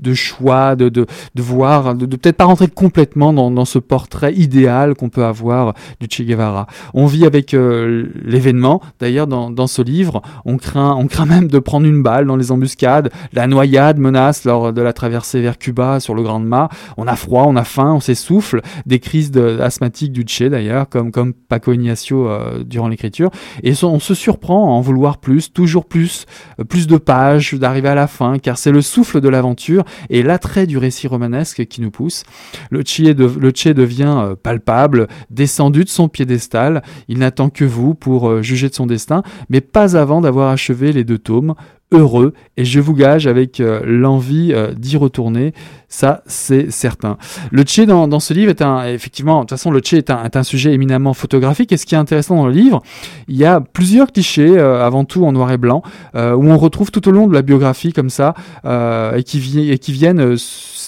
de 0.02 0.14
choix, 0.14 0.76
de, 0.76 0.90
de, 0.90 1.06
de 1.36 1.42
voir, 1.42 1.96
de, 1.96 2.06
peut-être 2.06 2.38
pas 2.38 2.46
rentrer 2.46 2.68
complètement 2.68 3.34
dans, 3.34 3.52
dans 3.52 3.66
ce 3.66 3.80
portrait 3.80 4.34
idéal 4.34 4.96
qu'on 4.96 5.10
peut 5.10 5.26
avoir 5.26 5.74
du 6.00 6.08
Che 6.10 6.22
Guevara. 6.24 6.68
On 6.94 7.06
vit 7.06 7.26
avec 7.26 7.54
euh, 7.54 8.08
l'événement. 8.24 8.82
D'ailleurs, 9.00 9.28
dans, 9.28 9.50
dans 9.50 9.68
ce 9.68 9.82
livre, 9.82 10.22
on 10.46 10.58
craint, 10.58 10.96
on 10.98 11.08
craint 11.08 11.26
même 11.26 11.48
de 11.48 11.60
prendre 11.60 11.86
une 11.86 12.04
balle 12.04 12.26
dans 12.26 12.36
les 12.36 12.52
embuscades. 12.52 13.10
La 13.34 13.48
noyade 13.48 14.00
menace 14.00 14.46
lors 14.46 14.74
de 14.74 14.82
la 14.82 14.94
traversée 14.94 15.42
vers 15.42 15.58
Cuba 15.58 16.00
sur 16.00 16.16
le 16.16 16.24
Grand 16.24 16.40
Mât. 16.40 16.70
On 16.98 17.08
a 17.08 17.16
froid, 17.16 17.46
on 17.48 17.56
a 17.56 17.64
faim, 17.64 17.94
on 17.94 18.00
s'essouffle. 18.00 18.62
Des 18.86 19.00
crises 19.00 19.32
de, 19.32 19.60
asthmatiques 19.60 20.12
du 20.12 20.26
Che 20.28 20.44
d'ailleurs, 20.44 20.90
comme, 20.90 21.12
comme 21.12 21.34
Paco 21.34 21.74
Ignacio 21.74 22.28
euh, 22.28 22.64
durant 22.64 22.88
l'écriture. 22.88 23.30
Et 23.64 23.74
on 23.84 24.00
se 24.00 24.14
surprend 24.14 24.68
à 24.68 24.72
en 24.72 24.82
vouloir 24.82 25.18
plus, 25.18 25.52
toujours 25.52 25.86
plus, 25.86 26.26
euh, 26.60 26.64
plus 26.64 26.88
de 26.88 26.98
pages, 26.98 27.54
d'arriver 27.54 27.90
à 27.90 27.96
la 27.96 28.08
fin, 28.08 28.40
car 28.40 28.58
c'est 28.58 28.72
le 28.72 28.82
souffle 28.82 29.22
de 29.22 29.30
l'aventure 29.30 29.84
et 30.10 30.24
l'attrait 30.24 30.68
du 30.68 30.78
récit 30.78 31.08
romanesque 31.08 31.66
qui 31.66 31.82
nous 31.82 31.92
pousse. 31.92 32.24
Le 32.70 32.82
Che, 32.84 33.68
devient 33.74 34.16
euh, 34.18 34.36
palpable, 34.36 35.08
descendu 35.30 35.84
de 35.84 35.90
son 35.90 36.10
piédestal, 36.10 36.84
il 37.08 37.20
n'attend 37.20 37.50
que 37.50 37.66
vous 37.66 37.94
pour 37.96 38.30
euh, 38.30 38.42
juger 38.42 38.70
de 38.70 38.76
son 38.76 38.86
destin, 38.86 39.24
mais 39.50 39.62
pas 39.62 39.98
avant 39.98 40.22
d'avoir 40.22 40.50
achevé 40.50 40.92
les 40.92 41.04
deux 41.04 41.20
tomes, 41.20 41.56
heureux 41.92 42.34
et 42.58 42.66
je 42.66 42.80
vous 42.80 42.94
gage 42.94 43.28
avec 43.28 43.60
euh, 43.60 43.82
l'envie 43.86 44.54
d'y 44.78 44.98
retourner, 44.98 45.54
ça 45.90 46.24
c'est 46.26 46.72
certain. 46.72 47.18
Le 47.52 47.64
Che 47.64 47.82
dans, 47.82 48.20
ce 48.20 48.34
livre 48.34 48.50
est 48.50 48.62
un, 48.62 48.86
effectivement, 48.86 49.38
de 49.38 49.42
toute 49.42 49.52
façon 49.52 49.72
le 49.72 49.82
Che 49.84 49.94
est 49.94 50.10
un, 50.10 50.44
sujet 50.44 50.74
éminemment 50.74 51.14
photographique 51.14 51.72
et 51.72 51.78
ce 51.78 51.86
qui 51.86 51.96
est 51.96 51.98
intéressant 51.98 52.36
dans 52.36 52.48
le 52.48 52.54
livre, 52.54 52.82
il 53.28 53.36
y 53.36 53.46
a 53.46 53.62
plusieurs 53.62 54.12
clichés, 54.12 54.58
avant 54.58 55.06
tout 55.06 55.26
en 55.26 55.32
noir 55.32 55.52
et 55.52 55.58
blanc, 55.58 55.84
où 56.16 56.18
on 56.18 56.58
retrouve 56.58 56.92
tout 56.92 57.08
au 57.08 57.12
long 57.12 57.28
de 57.28 57.34
la 57.34 57.42
biographie 57.42 57.94
comme 57.94 58.10
ça, 58.10 58.34
et, 58.66 59.24
qui, 59.24 59.70
et 59.70 59.78
qui 59.78 59.92
viennent 59.92 60.22
euh, 60.22 60.36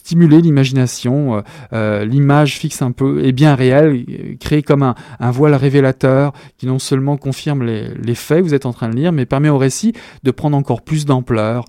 stimuler 0.04 0.42
l'imagination. 0.42 1.38
Euh, 1.38 1.42
euh, 1.72 2.06
l'image 2.06 2.58
fixe 2.58 2.82
un 2.82 2.92
peu 2.92 3.26
est 3.26 3.32
bien 3.32 3.56
réelle, 3.56 4.06
créée 4.40 4.62
comme 4.62 4.84
un, 4.84 4.96
un, 5.20 5.32
voile 5.32 5.56
révélateur 5.56 6.34
qui 6.58 6.68
non 6.68 6.78
seulement 6.78 7.18
confirme 7.18 7.64
les, 7.64 8.16
faits 8.16 8.40
que 8.40 8.44
vous 8.44 8.54
êtes 8.54 8.66
en 8.66 8.74
train 8.74 8.90
de 8.90 8.96
lire, 8.96 9.12
mais 9.12 9.26
permet 9.26 9.50
au 9.50 9.58
récit 9.58 9.94
de 10.24 10.32
prendre 10.32 10.56
encore 10.58 10.82
plus 10.82 11.06
d'ampleur. 11.06 11.66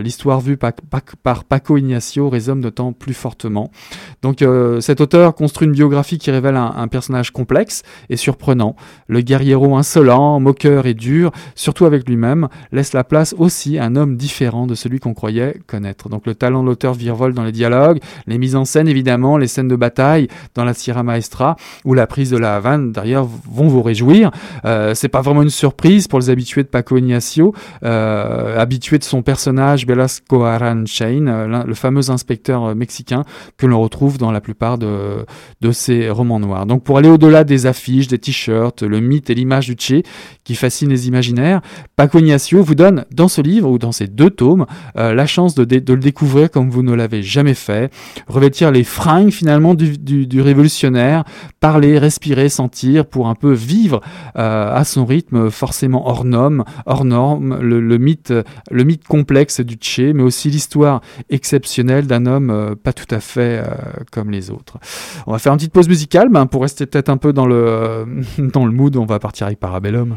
L'histoire 0.00 0.40
vue 0.40 0.56
par, 0.56 1.44
Paco 1.44 1.76
Ignacio 1.76 2.28
résonne 2.28 2.60
d'autant 2.60 2.92
plus 2.92 3.14
fortement. 3.14 3.70
Donc 4.22 4.44
cet 4.80 5.00
auteur 5.00 5.34
construit 5.34 5.68
une 5.68 5.74
biographie 5.74 6.18
qui 6.18 6.30
révèle 6.30 6.56
un, 6.56 6.72
un, 6.76 6.88
personnage 6.88 7.30
complexe 7.30 7.82
et 8.10 8.16
surprenant. 8.16 8.74
Le 9.06 9.20
guerriero 9.20 9.76
insolent, 9.76 10.40
moqueur 10.40 10.86
et 10.86 10.94
dur, 10.94 11.30
surtout 11.54 11.84
avec 11.84 12.08
lui-même, 12.08 12.48
laisse 12.72 12.92
la 12.92 13.04
place 13.04 13.34
aussi 13.38 13.78
à 13.78 13.84
un 13.84 13.94
homme 13.94 14.16
différent 14.16 14.66
de 14.66 14.74
celui 14.74 14.98
qu'on 14.98 15.14
croyait 15.14 15.60
connaître. 15.66 16.08
Donc 16.08 16.26
le 16.26 16.34
talent 16.34 16.62
de 16.62 16.68
l'auteur 16.68 16.94
virevole 16.94 17.34
dans 17.34 17.44
les 17.44 17.52
dialogues, 17.52 17.73
les 18.26 18.38
mises 18.38 18.56
en 18.56 18.64
scène 18.64 18.88
évidemment, 18.88 19.38
les 19.38 19.48
scènes 19.48 19.68
de 19.68 19.76
bataille 19.76 20.28
dans 20.54 20.64
la 20.64 20.74
Sierra 20.74 21.02
Maestra 21.02 21.56
ou 21.84 21.94
la 21.94 22.06
prise 22.06 22.30
de 22.30 22.36
la 22.36 22.56
Havane 22.56 22.92
d'ailleurs 22.92 23.28
vont 23.50 23.68
vous 23.68 23.82
réjouir. 23.82 24.30
Euh, 24.64 24.94
c'est 24.94 25.08
pas 25.08 25.20
vraiment 25.20 25.42
une 25.42 25.50
surprise 25.50 26.08
pour 26.08 26.18
les 26.18 26.30
habitués 26.30 26.62
de 26.62 26.68
Paco 26.68 26.96
Ignacio, 26.96 27.54
euh, 27.84 28.58
habitués 28.58 28.98
de 28.98 29.04
son 29.04 29.22
personnage 29.22 29.86
Velasco 29.86 30.44
Aranchain, 30.44 31.26
euh, 31.26 31.64
le 31.64 31.74
fameux 31.74 32.10
inspecteur 32.10 32.74
mexicain 32.74 33.24
que 33.56 33.66
l'on 33.66 33.80
retrouve 33.80 34.18
dans 34.18 34.32
la 34.32 34.40
plupart 34.40 34.78
de, 34.78 35.24
ses 35.72 36.08
romans 36.10 36.38
noirs. 36.38 36.66
Donc 36.66 36.84
pour 36.84 36.98
aller 36.98 37.08
au-delà 37.08 37.42
des 37.42 37.66
affiches, 37.66 38.06
des 38.06 38.18
t-shirts, 38.18 38.82
le 38.82 39.00
mythe 39.00 39.30
et 39.30 39.34
l'image 39.34 39.66
du 39.66 39.76
Che 39.78 40.02
qui 40.44 40.54
fascine 40.54 40.88
les 40.88 41.08
imaginaires, 41.08 41.60
Paco 41.96 42.18
Ignacio 42.18 42.62
vous 42.62 42.74
donne 42.74 43.06
dans 43.10 43.28
ce 43.28 43.40
livre 43.40 43.70
ou 43.70 43.78
dans 43.78 43.92
ces 43.92 44.06
deux 44.06 44.30
tomes 44.30 44.66
la 44.94 45.26
chance 45.26 45.54
de, 45.54 45.62
le 45.62 46.00
découvrir 46.00 46.50
comme 46.50 46.70
vous 46.70 46.82
ne 46.82 46.94
l'avez 46.94 47.22
jamais 47.22 47.54
fait, 47.54 47.63
revêtir 48.28 48.70
les 48.70 48.84
fringues 48.84 49.30
finalement 49.30 49.74
du, 49.74 49.98
du, 49.98 50.40
révolutionnaire, 50.40 51.24
parler, 51.60 51.98
respirer, 51.98 52.48
sentir 52.48 53.06
pour 53.06 53.28
un 53.28 53.34
peu 53.34 53.52
vivre 53.52 54.00
euh, 54.36 54.74
à 54.74 54.84
son 54.84 55.04
rythme 55.04 55.50
forcément 55.50 56.08
hors 56.08 56.24
norme, 56.24 56.64
hors 56.86 57.04
norme 57.04 57.58
le, 57.60 57.98
mythe, 57.98 58.32
le 58.70 58.84
mythe 58.84 59.04
complexe 59.06 59.60
du 59.60 59.76
Che, 59.80 60.12
mais 60.14 60.22
aussi 60.22 60.50
l'histoire 60.50 61.00
exceptionnelle 61.30 62.06
d'un 62.06 62.26
homme 62.26 62.50
euh, 62.50 62.74
pas 62.74 62.92
tout 62.92 63.12
à 63.14 63.20
fait 63.20 63.62
euh, 63.62 63.74
comme 64.10 64.30
les 64.30 64.50
autres. 64.50 64.78
On 65.26 65.32
va 65.32 65.38
faire 65.38 65.52
une 65.52 65.58
petite 65.58 65.72
pause 65.72 65.88
musicale 65.88 66.28
ben, 66.28 66.46
pour 66.46 66.62
rester 66.62 66.86
peut-être 66.86 67.08
un 67.08 67.16
peu 67.16 67.32
dans 67.32 67.46
le, 67.46 68.06
dans 68.38 68.66
le 68.66 68.72
mood, 68.72 68.96
on 68.96 69.06
va 69.06 69.18
partir 69.18 69.46
avec 69.46 69.58
Parabellum. 69.60 70.16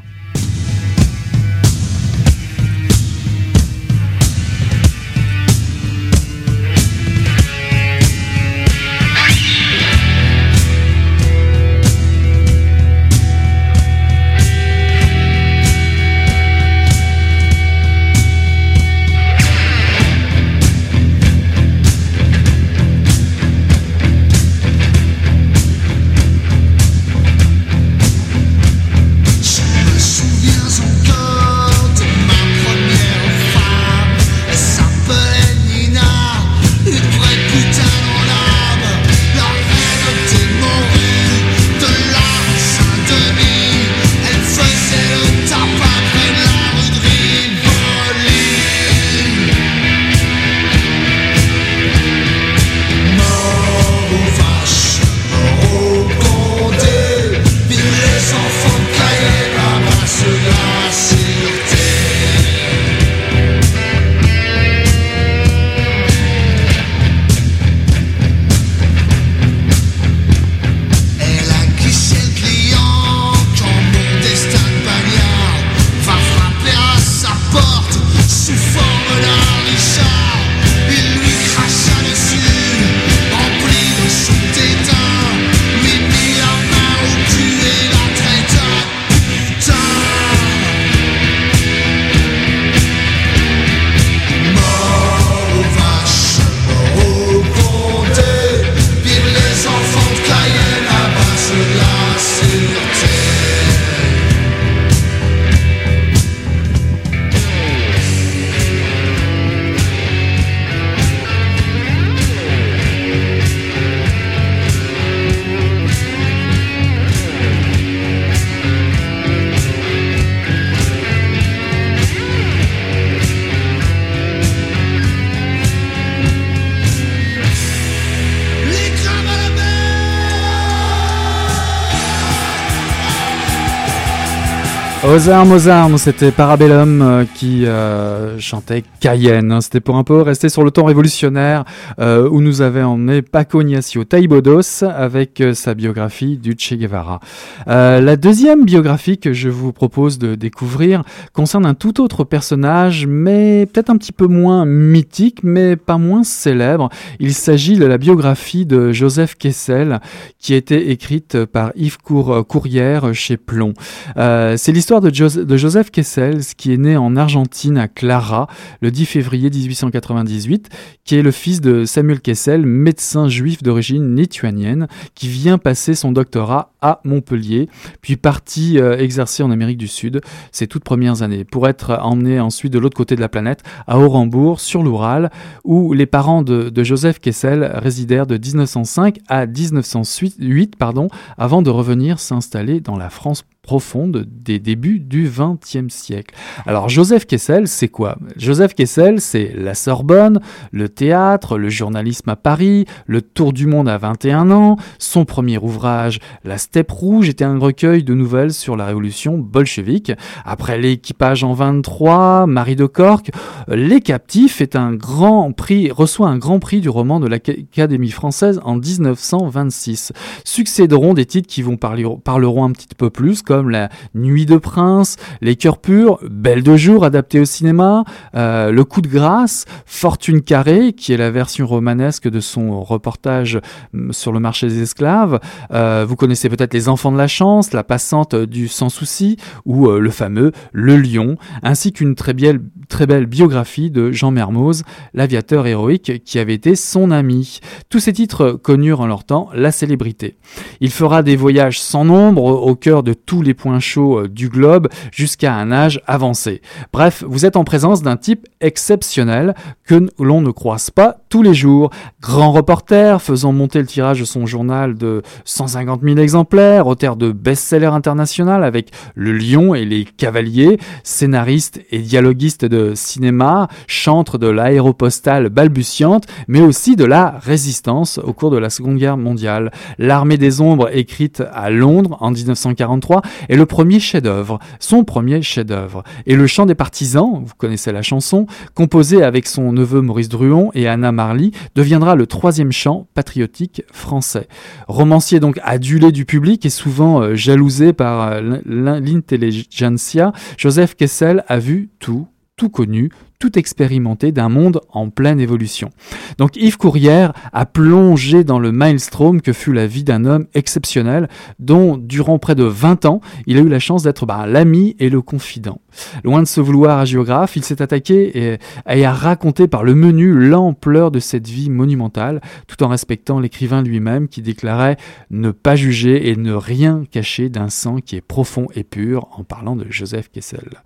Aux 135.17 135.67
armes, 135.67 135.97
c'était 135.97 136.29
Parabellum 136.29 137.01
euh, 137.01 137.25
qui 137.33 137.65
euh, 137.65 138.37
chantait 138.37 138.83
Cayenne. 138.99 139.51
Hein. 139.51 139.61
C'était 139.61 139.79
pour 139.79 139.95
un 139.95 140.03
peu 140.03 140.21
rester 140.21 140.47
sur 140.47 140.63
le 140.63 140.69
temps 140.69 140.85
révolutionnaire 140.85 141.65
euh, 141.99 142.29
où 142.29 142.39
nous 142.39 142.61
avait 142.61 142.83
emmené 142.83 143.23
Paco 143.23 143.61
Ignacio 143.61 144.03
Taibodos 144.03 144.83
avec 144.83 145.43
sa 145.53 145.73
biographie 145.73 146.37
du 146.37 146.53
Che 146.55 146.75
Guevara. 146.75 147.19
la 147.65 148.15
deuxième 148.15 148.63
biographie 148.63 149.17
que 149.17 149.33
je 149.33 149.49
vous 149.49 149.73
propose 149.73 150.19
de 150.19 150.35
découvrir 150.35 151.01
concerne 151.33 151.65
un 151.65 151.73
tout 151.73 151.99
autre 151.99 152.23
personnage, 152.23 153.07
mais 153.07 153.65
peut-être 153.65 153.89
un 153.89 153.97
petit 153.97 154.11
peu 154.11 154.27
moins 154.27 154.65
mythique, 154.65 155.39
mais 155.41 155.77
pas 155.77 155.97
moins 155.97 156.23
célèbre. 156.23 156.89
Il 157.19 157.33
s'agit 157.33 157.77
de 157.77 157.85
la 157.85 157.97
biographie 157.97 158.67
de 158.67 158.91
Joseph 158.91 159.33
Kessel 159.33 159.99
qui 160.37 160.53
a 160.53 160.57
été 160.57 160.91
écrite 160.91 161.45
par 161.45 161.71
Yves 161.75 161.97
Courrière 161.97 163.15
chez 163.15 163.37
Plomb. 163.37 163.73
C'est 164.15 164.71
l'histoire 164.71 165.01
de, 165.01 165.06
Joseph 165.13 165.91
Kessels, 165.91 166.55
qui 166.57 166.73
est 166.73 166.77
né 166.77 166.97
en 166.97 167.15
Argentine 167.15 167.77
à 167.77 167.87
Clara 167.87 168.47
le 168.81 168.91
10 168.91 169.05
février 169.05 169.49
1898, 169.49 170.69
qui 171.03 171.15
est 171.15 171.21
le 171.21 171.31
fils 171.31 171.61
de 171.61 171.85
Samuel 171.85 172.21
Kessel, 172.21 172.65
médecin 172.65 173.27
juif 173.27 173.63
d'origine 173.63 174.15
lituanienne, 174.15 174.87
qui 175.15 175.27
vient 175.27 175.57
passer 175.57 175.95
son 175.95 176.11
doctorat 176.11 176.73
à 176.81 177.01
Montpellier, 177.03 177.69
puis 178.01 178.17
parti 178.17 178.79
euh, 178.79 178.97
exercer 178.97 179.43
en 179.43 179.51
Amérique 179.51 179.77
du 179.77 179.87
Sud 179.87 180.21
ses 180.51 180.67
toutes 180.67 180.83
premières 180.83 181.21
années, 181.21 181.43
pour 181.43 181.67
être 181.67 181.99
emmené 182.01 182.39
ensuite 182.39 182.73
de 182.73 182.79
l'autre 182.79 182.97
côté 182.97 183.15
de 183.15 183.21
la 183.21 183.29
planète, 183.29 183.63
à 183.87 183.97
Orenbourg, 183.97 184.59
sur 184.59 184.83
l'Oural, 184.83 185.31
où 185.63 185.93
les 185.93 186.05
parents 186.05 186.41
de, 186.41 186.69
de, 186.69 186.83
Joseph 186.83 187.19
Kessel 187.19 187.71
résidèrent 187.75 188.27
de 188.27 188.37
1905 188.37 189.19
à 189.27 189.45
1908, 189.45 190.75
pardon, 190.75 191.07
avant 191.37 191.61
de 191.61 191.69
revenir 191.69 192.19
s'installer 192.19 192.79
dans 192.79 192.97
la 192.97 193.09
France 193.09 193.43
profonde 193.67 194.25
des 194.25 194.59
débuts 194.59 194.99
du 194.99 195.29
XXe 195.29 195.93
siècle. 195.93 196.33
Alors 196.65 196.87
Joseph 196.87 197.25
Kessel, 197.27 197.67
c'est 197.67 197.89
quoi? 197.89 198.17
Joseph 198.37 198.73
Kessel, 198.73 199.19
c'est 199.19 199.51
la 199.53 199.73
Sorbonne, 199.73 200.39
le 200.71 200.87
théâtre, 200.87 201.57
le 201.57 201.67
journalisme 201.67 202.29
à 202.29 202.37
Paris, 202.37 202.85
le 203.07 203.21
tour 203.21 203.51
du 203.51 203.67
monde 203.67 203.89
à 203.89 203.97
21 203.97 204.51
ans, 204.51 204.77
son 204.99 205.25
premier 205.25 205.57
ouvrage, 205.57 206.19
La 206.45 206.57
Steppe 206.57 206.91
Rouge, 206.91 207.27
était 207.27 207.43
un 207.43 207.59
recueil 207.59 208.05
de 208.05 208.13
nouvelles 208.13 208.53
sur 208.53 208.77
la 208.77 208.85
révolution 208.85 209.37
bolchevique. 209.37 210.13
Après 210.45 210.77
l'équipage 210.77 211.43
en 211.43 211.51
23, 211.51 212.47
Marie 212.47 212.77
de 212.77 212.85
Cork, 212.85 213.31
Les 213.67 213.99
Captifs 213.99 214.61
est 214.61 214.77
un 214.77 214.93
grand 214.93 215.51
prix, 215.51 215.91
reçoit 215.91 216.29
un 216.29 216.37
grand 216.37 216.59
prix 216.59 216.79
du 216.79 216.87
roman 216.87 217.19
de 217.19 217.27
l'Académie 217.27 218.11
française 218.11 218.61
en 218.63 218.77
1926. 218.77 220.13
Succéderont 220.45 221.13
des 221.13 221.25
titres 221.25 221.49
qui 221.49 221.63
vont 221.63 221.75
parler, 221.75 222.05
parleront 222.23 222.63
un 222.63 222.71
petit 222.71 222.87
peu 222.97 223.09
plus, 223.09 223.41
comme 223.41 223.56
la 223.65 223.89
Nuit 224.13 224.45
de 224.45 224.57
Prince, 224.57 225.17
Les 225.41 225.55
Cœurs 225.55 225.79
Purs, 225.79 226.19
Belle 226.29 226.63
de 226.63 226.75
Jour 226.75 227.03
adapté 227.03 227.39
au 227.39 227.45
cinéma, 227.45 228.03
euh, 228.35 228.71
Le 228.71 228.83
Coup 228.83 229.01
de 229.01 229.07
Grâce, 229.07 229.65
Fortune 229.85 230.41
Carrée, 230.41 230.93
qui 230.93 231.13
est 231.13 231.17
la 231.17 231.31
version 231.31 231.65
romanesque 231.65 232.27
de 232.29 232.39
son 232.39 232.81
reportage 232.81 233.59
mm, 233.93 234.11
sur 234.11 234.31
le 234.31 234.39
marché 234.39 234.67
des 234.67 234.81
esclaves. 234.81 235.39
Euh, 235.71 236.05
vous 236.07 236.15
connaissez 236.15 236.49
peut-être 236.49 236.73
Les 236.73 236.89
Enfants 236.89 237.11
de 237.11 237.17
la 237.17 237.27
Chance, 237.27 237.73
La 237.73 237.83
Passante 237.83 238.35
du 238.35 238.67
Sans 238.67 238.89
Souci, 238.89 239.37
ou 239.65 239.87
euh, 239.87 239.99
le 239.99 240.09
fameux 240.09 240.51
Le 240.71 240.97
Lion, 240.97 241.37
ainsi 241.63 241.91
qu'une 241.91 242.15
très 242.15 242.33
belle, 242.33 242.59
très 242.89 243.07
belle 243.07 243.25
biographie 243.25 243.91
de 243.91 244.11
Jean 244.11 244.31
Mermoz, 244.31 244.83
l'aviateur 245.13 245.67
héroïque 245.67 246.23
qui 246.23 246.39
avait 246.39 246.53
été 246.53 246.75
son 246.75 247.11
ami. 247.11 247.59
Tous 247.89 247.99
ces 247.99 248.13
titres 248.13 248.51
connurent 248.51 249.01
en 249.01 249.07
leur 249.07 249.23
temps 249.23 249.49
la 249.53 249.71
célébrité. 249.71 250.37
Il 250.81 250.91
fera 250.91 251.23
des 251.23 251.35
voyages 251.35 251.79
sans 251.79 252.05
nombre 252.05 252.43
au 252.43 252.75
cœur 252.75 253.03
de 253.03 253.13
tous 253.13 253.41
les 253.41 253.46
les 253.47 253.53
points 253.53 253.79
chauds 253.79 254.19
euh, 254.19 254.27
du 254.27 254.49
globe 254.49 254.87
jusqu'à 255.11 255.53
un 255.55 255.71
âge 255.71 256.01
avancé. 256.05 256.61
Bref, 256.93 257.23
vous 257.27 257.45
êtes 257.45 257.55
en 257.55 257.63
présence 257.63 258.03
d'un 258.03 258.17
type 258.17 258.45
exceptionnel 258.61 259.55
que 259.85 260.07
l'on 260.19 260.41
ne 260.41 260.51
croise 260.51 260.91
pas 260.91 261.17
tous 261.29 261.41
les 261.41 261.53
jours. 261.53 261.89
Grand 262.21 262.51
reporter, 262.51 263.21
faisant 263.21 263.53
monter 263.53 263.79
le 263.79 263.85
tirage 263.85 264.19
de 264.19 264.25
son 264.25 264.45
journal 264.45 264.95
de 264.95 265.21
150 265.45 266.01
000 266.03 266.17
exemplaires, 266.17 266.87
auteur 266.87 267.15
de 267.15 267.31
best-seller 267.31 267.87
international 267.87 268.63
avec 268.63 268.91
Le 269.15 269.31
Lion 269.31 269.73
et 269.73 269.85
les 269.85 270.03
Cavaliers, 270.05 270.77
scénariste 271.03 271.81
et 271.91 271.99
dialoguiste 271.99 272.65
de 272.65 272.93
cinéma, 272.95 273.67
chantre 273.87 274.37
de 274.37 274.47
l'aéropostale 274.47 275.49
balbutiante, 275.49 276.25
mais 276.47 276.61
aussi 276.61 276.95
de 276.95 277.05
la 277.05 277.39
résistance 277.39 278.17
au 278.17 278.33
cours 278.33 278.51
de 278.51 278.57
la 278.57 278.69
Seconde 278.69 278.97
Guerre 278.97 279.17
mondiale. 279.17 279.71
L'armée 279.97 280.37
des 280.37 280.61
ombres, 280.61 280.89
écrite 280.93 281.43
à 281.53 281.69
Londres 281.69 282.17
en 282.19 282.31
1943, 282.31 283.21
est 283.49 283.55
le 283.55 283.65
premier 283.65 283.99
chef-d'œuvre, 283.99 284.59
son 284.79 285.03
premier 285.03 285.41
chef-d'œuvre. 285.41 286.03
Et 286.25 286.35
le 286.35 286.47
chant 286.47 286.65
des 286.65 286.75
partisans, 286.75 287.41
vous 287.43 287.53
connaissez 287.57 287.91
la 287.91 288.01
chanson, 288.01 288.47
composé 288.73 289.23
avec 289.23 289.47
son 289.47 289.71
neveu 289.71 290.01
Maurice 290.01 290.29
Druon 290.29 290.71
et 290.73 290.87
Anna 290.87 291.11
Marly, 291.11 291.51
deviendra 291.75 292.15
le 292.15 292.27
troisième 292.27 292.71
chant 292.71 293.07
patriotique 293.13 293.83
français. 293.91 294.47
Romancier 294.87 295.39
donc 295.39 295.59
adulé 295.63 296.11
du 296.11 296.25
public 296.25 296.65
et 296.65 296.69
souvent 296.69 297.21
euh, 297.21 297.35
jalousé 297.35 297.93
par 297.93 298.31
euh, 298.31 298.59
l'intelligentsia, 298.65 300.33
Joseph 300.57 300.95
Kessel 300.95 301.43
a 301.47 301.59
vu 301.59 301.89
tout, 301.99 302.27
tout 302.55 302.69
connu, 302.69 303.11
tout 303.39 303.57
expérimenté 303.59 304.31
d'un 304.31 304.49
monde 304.49 304.81
en 304.91 305.09
pleine 305.09 305.39
évolution. 305.39 305.89
Donc 306.37 306.55
Yves 306.55 306.77
Courrière 306.77 307.33
a 307.53 307.65
plongé 307.65 308.43
dans 308.43 308.59
le 308.59 308.71
maelstrom 308.71 309.41
que 309.41 309.53
fut 309.53 309.73
la 309.73 309.85
vie 309.85 310.03
d'un 310.03 310.25
homme 310.25 310.47
exceptionnel 310.53 311.29
dont 311.59 311.97
durant 311.97 312.39
près 312.39 312.55
de 312.55 312.63
20 312.63 313.05
ans 313.05 313.21
il 313.45 313.57
a 313.57 313.61
eu 313.61 313.69
la 313.69 313.79
chance 313.79 314.03
d'être 314.03 314.25
bah, 314.25 314.45
l'ami 314.47 314.95
et 314.99 315.09
le 315.09 315.21
confident. 315.21 315.81
Loin 316.23 316.41
de 316.41 316.47
se 316.47 316.61
vouloir 316.61 316.99
à 316.99 317.05
géographe, 317.05 317.55
il 317.55 317.63
s'est 317.63 317.81
attaqué 317.81 318.57
et, 318.85 319.05
a 319.05 319.13
raconté 319.13 319.67
par 319.67 319.83
le 319.83 319.95
menu 319.95 320.33
l'ampleur 320.33 321.11
de 321.11 321.19
cette 321.19 321.47
vie 321.47 321.69
monumentale 321.69 322.41
tout 322.67 322.83
en 322.83 322.87
respectant 322.87 323.39
l'écrivain 323.39 323.81
lui-même 323.81 324.27
qui 324.27 324.41
déclarait 324.41 324.97
ne 325.31 325.51
pas 325.51 325.75
juger 325.75 326.29
et 326.29 326.35
ne 326.35 326.53
rien 326.53 327.03
cacher 327.09 327.49
d'un 327.49 327.69
sang 327.69 327.97
qui 327.97 328.15
est 328.15 328.21
profond 328.21 328.67
et 328.75 328.83
pur 328.83 329.27
en 329.31 329.43
parlant 329.43 329.75
de 329.75 329.85
Joseph 329.89 330.29
Kessel. 330.29 330.81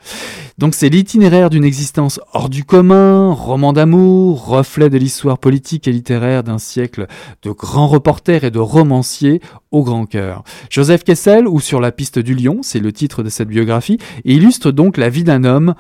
Donc 0.58 0.76
c'est 0.76 0.90
l'itinéraire 0.90 1.50
d'une 1.50 1.64
existence 1.64 2.20
hors 2.42 2.50
du 2.50 2.64
commun, 2.64 3.34
roman 3.34 3.72
d'amour, 3.72 4.48
reflet 4.48 4.90
de 4.90 4.98
l'histoire 4.98 5.38
politique 5.38 5.88
et 5.88 5.92
littéraire 5.92 6.44
d'un 6.44 6.58
siècle 6.58 7.06
de 7.44 7.52
grands 7.52 7.88
reporters 7.88 8.44
et 8.44 8.50
de 8.50 8.58
romanciers 8.58 9.42
au 9.70 9.84
grand 9.84 10.08
cœur. 10.08 10.44
Joseph 10.72 11.04
Kessel, 11.04 11.48
ou 11.48 11.60
Sur 11.60 11.80
la 11.80 11.92
piste 11.92 12.18
du 12.18 12.34
lion, 12.34 12.62
c'est 12.64 12.80
le 12.80 12.92
titre 12.92 13.22
de 13.22 13.30
cette 13.30 13.48
biographie, 13.48 14.00
illustre 14.26 14.72
donc 14.72 14.98
la 14.98 15.10
vie 15.10 15.24
d'un 15.24 15.44
homme 15.44 15.76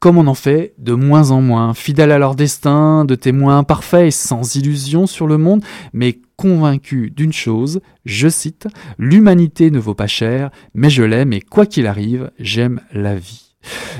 comme 0.00 0.16
on 0.16 0.28
en 0.28 0.34
fait 0.34 0.72
de 0.78 0.94
moins 0.94 1.30
en 1.30 1.42
moins, 1.42 1.74
fidèle 1.74 2.12
à 2.12 2.18
leur 2.18 2.36
destin, 2.36 3.04
de 3.04 3.14
témoins 3.14 3.58
imparfaits 3.58 4.06
et 4.06 4.10
sans 4.10 4.54
illusion 4.54 5.06
sur 5.06 5.26
le 5.26 5.36
monde, 5.36 5.62
mais 5.92 6.20
convaincu 6.36 7.12
d'une 7.14 7.34
chose, 7.34 7.82
je 8.06 8.30
cite, 8.30 8.68
L'humanité 8.96 9.70
ne 9.70 9.78
vaut 9.78 9.94
pas 9.94 10.06
cher, 10.06 10.50
mais 10.72 10.88
je 10.88 11.02
l'aime 11.02 11.34
et 11.34 11.42
quoi 11.42 11.66
qu'il 11.66 11.86
arrive, 11.86 12.30
j'aime 12.38 12.80
la 12.94 13.14
vie. 13.16 13.48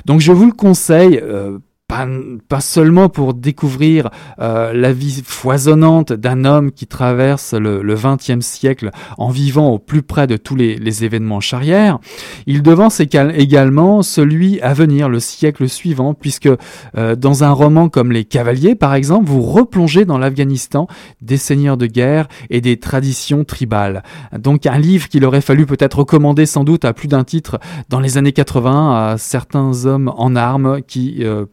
Donc 0.05 0.21
je 0.21 0.33
vous 0.33 0.47
le 0.47 0.53
conseille, 0.53 1.21
euh, 1.23 1.59
pas, 1.89 2.61
seulement 2.61 3.09
pour 3.09 3.35
découvrir 3.35 4.11
euh, 4.41 4.73
la 4.73 4.93
vie 4.93 5.23
foisonnante 5.25 6.13
d'un 6.13 6.45
homme 6.45 6.71
qui 6.71 6.87
traverse 6.87 7.55
le 7.55 7.95
XXe 7.95 8.45
siècle 8.45 8.91
en 9.17 9.31
vivant 9.31 9.69
au 9.71 9.79
plus 9.79 10.03
près 10.03 10.27
de 10.27 10.37
tous 10.37 10.55
les, 10.55 10.77
les 10.77 11.05
événements 11.05 11.41
charrières, 11.41 11.99
il 12.47 12.63
devance 12.63 13.01
également 13.01 14.03
celui 14.03 14.61
à 14.61 14.75
venir 14.75 15.09
le 15.09 15.21
siècle 15.21 15.69
suivant, 15.69 16.15
puisque 16.15 16.49
euh, 16.97 17.17
dans 17.17 17.45
un 17.45 17.51
roman 17.51 17.89
comme 17.89 18.13
Les 18.13 18.25
Cavaliers, 18.25 18.75
par 18.75 18.95
exemple, 18.95 19.27
vous 19.27 19.43
replongez 19.43 20.05
dans 20.05 20.19
l'Afghanistan 20.19 20.87
des 21.23 21.37
seigneurs 21.37 21.77
de 21.77 21.87
guerre 21.87 22.29
et 22.51 22.61
des 22.61 22.79
traditions 22.79 23.45
tribales. 23.45 24.03
Donc 24.37 24.67
un 24.67 24.79
livre 24.79 25.09
qu'il 25.09 25.25
aurait 25.25 25.41
fallu 25.41 25.67
peut-être 25.67 26.01
recommander 26.01 26.47
sans 26.47 26.65
doute 26.65 26.85
à 26.85 26.93
plus 26.93 27.09
d'un 27.09 27.25
titre 27.25 27.59
dans 27.89 28.01
les 28.01 28.19
années 28.19 28.33
80 28.33 29.13
à 29.13 29.19
certains 29.19 29.87
hommes 29.87 30.13
en 30.17 30.37
armes 30.37 30.83
qui 30.83 31.25
euh, 31.25 31.47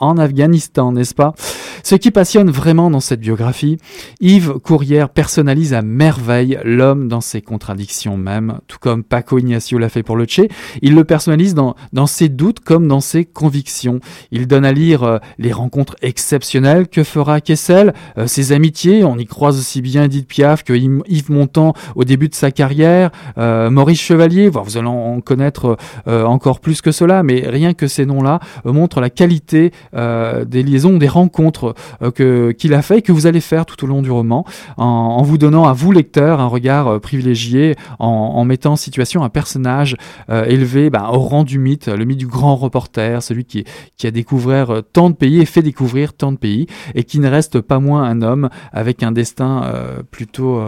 en 0.00 0.18
Afghanistan, 0.18 0.92
n'est-ce 0.92 1.14
pas? 1.14 1.34
Ce 1.82 1.94
qui 1.94 2.10
passionne 2.10 2.50
vraiment 2.50 2.90
dans 2.90 3.00
cette 3.00 3.20
biographie, 3.20 3.78
Yves 4.20 4.54
Courrière 4.58 5.08
personnalise 5.08 5.74
à 5.74 5.82
merveille 5.82 6.58
l'homme 6.64 7.08
dans 7.08 7.20
ses 7.20 7.40
contradictions 7.40 8.16
même, 8.16 8.58
tout 8.66 8.78
comme 8.78 9.02
Paco 9.02 9.38
Ignacio 9.38 9.78
l'a 9.78 9.88
fait 9.88 10.02
pour 10.02 10.16
le 10.16 10.24
Tché. 10.24 10.48
Il 10.82 10.94
le 10.94 11.04
personnalise 11.04 11.54
dans, 11.54 11.74
ses 12.06 12.28
doutes 12.28 12.60
comme 12.60 12.88
dans 12.88 13.00
ses 13.00 13.24
convictions. 13.24 14.00
Il 14.32 14.46
donne 14.46 14.64
à 14.64 14.72
lire 14.72 15.02
euh, 15.02 15.18
les 15.38 15.52
rencontres 15.52 15.96
exceptionnelles 16.02 16.88
que 16.88 17.04
fera 17.04 17.40
Kessel, 17.40 17.94
euh, 18.18 18.26
ses 18.26 18.52
amitiés, 18.52 19.04
on 19.04 19.16
y 19.16 19.26
croise 19.26 19.58
aussi 19.58 19.80
bien 19.80 20.04
Edith 20.04 20.28
Piaf 20.28 20.64
que 20.64 20.72
Yves 20.72 21.30
Montand 21.30 21.72
au 21.94 22.04
début 22.04 22.28
de 22.28 22.34
sa 22.34 22.50
carrière, 22.50 23.10
euh, 23.38 23.70
Maurice 23.70 24.00
Chevalier, 24.00 24.48
vous 24.48 24.76
allez 24.76 24.86
en 24.86 25.20
connaître 25.20 25.76
encore 26.06 26.60
plus 26.60 26.80
que 26.80 26.92
cela, 26.92 27.22
mais 27.22 27.44
rien 27.46 27.74
que 27.74 27.86
ces 27.86 28.06
noms-là 28.06 28.40
montrent 28.64 29.00
la 29.00 29.10
qualité 29.10 29.67
des, 29.92 30.44
des 30.46 30.62
liaisons, 30.62 30.98
des 30.98 31.08
rencontres 31.08 31.74
que, 32.14 32.52
qu'il 32.52 32.74
a 32.74 32.82
fait 32.82 32.98
et 32.98 33.02
que 33.02 33.12
vous 33.12 33.26
allez 33.26 33.40
faire 33.40 33.66
tout 33.66 33.82
au 33.84 33.86
long 33.86 34.02
du 34.02 34.10
roman, 34.10 34.44
en, 34.76 35.22
vous 35.22 35.38
donnant 35.38 35.66
à 35.66 35.72
vous, 35.72 35.92
lecteur, 35.92 36.40
un 36.40 36.46
regard 36.46 37.00
privilégié, 37.00 37.76
en, 37.98 38.44
mettant 38.44 38.72
en 38.72 38.76
situation 38.76 39.22
un 39.22 39.28
personnage 39.28 39.96
élevé 40.28 40.90
ben, 40.90 41.08
au 41.12 41.18
rang 41.18 41.44
du 41.44 41.58
mythe, 41.58 41.88
le 41.88 42.04
mythe 42.04 42.18
du 42.18 42.26
grand 42.26 42.56
reporter, 42.56 43.22
celui 43.22 43.44
qui, 43.44 43.64
a 44.04 44.10
découvert 44.10 44.82
tant 44.92 45.10
de 45.10 45.14
pays 45.14 45.40
et 45.40 45.44
fait 45.44 45.62
découvrir 45.62 46.12
tant 46.12 46.32
de 46.32 46.38
pays, 46.38 46.66
et 46.94 47.04
qui 47.04 47.20
ne 47.20 47.28
reste 47.28 47.60
pas 47.60 47.78
moins 47.78 48.04
un 48.04 48.22
homme 48.22 48.48
avec 48.72 49.02
un 49.02 49.12
destin 49.12 49.62
plutôt 50.10 50.60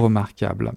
remarquable. 0.00 0.72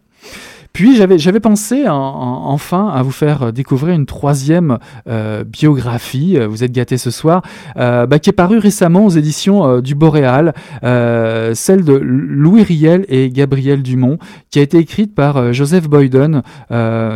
Puis 0.74 0.96
j'avais 0.96 1.40
pensé 1.42 1.86
enfin 1.88 2.88
à 2.88 3.02
vous 3.04 3.12
faire 3.12 3.52
découvrir 3.52 3.94
une 3.94 4.06
troisième 4.06 4.78
euh, 5.08 5.44
biographie. 5.44 6.38
Vous 6.40 6.64
êtes 6.64 6.72
gâtés 6.72 6.98
ce 6.98 7.12
soir, 7.12 7.42
euh, 7.76 8.06
bah, 8.06 8.20
qui 8.20 8.30
est 8.30 8.34
parue 8.34 8.58
récemment 8.58 9.06
aux 9.06 9.10
éditions 9.10 9.66
euh, 9.66 9.82
du 9.82 9.96
Boréal, 9.96 10.54
celle 10.82 11.84
de 11.84 11.94
Louis 11.94 12.64
Riel 12.64 13.06
et 13.10 13.30
Gabriel 13.30 13.84
Dumont, 13.84 14.18
qui 14.50 14.60
a 14.60 14.62
été 14.62 14.78
écrite 14.78 15.14
par 15.14 15.52
Joseph 15.54 15.90
Boyden, 15.90 16.42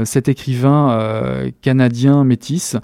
cet 0.03 0.27
écrivain 0.27 1.49
canadien 1.61 2.23
métis, 2.23 2.75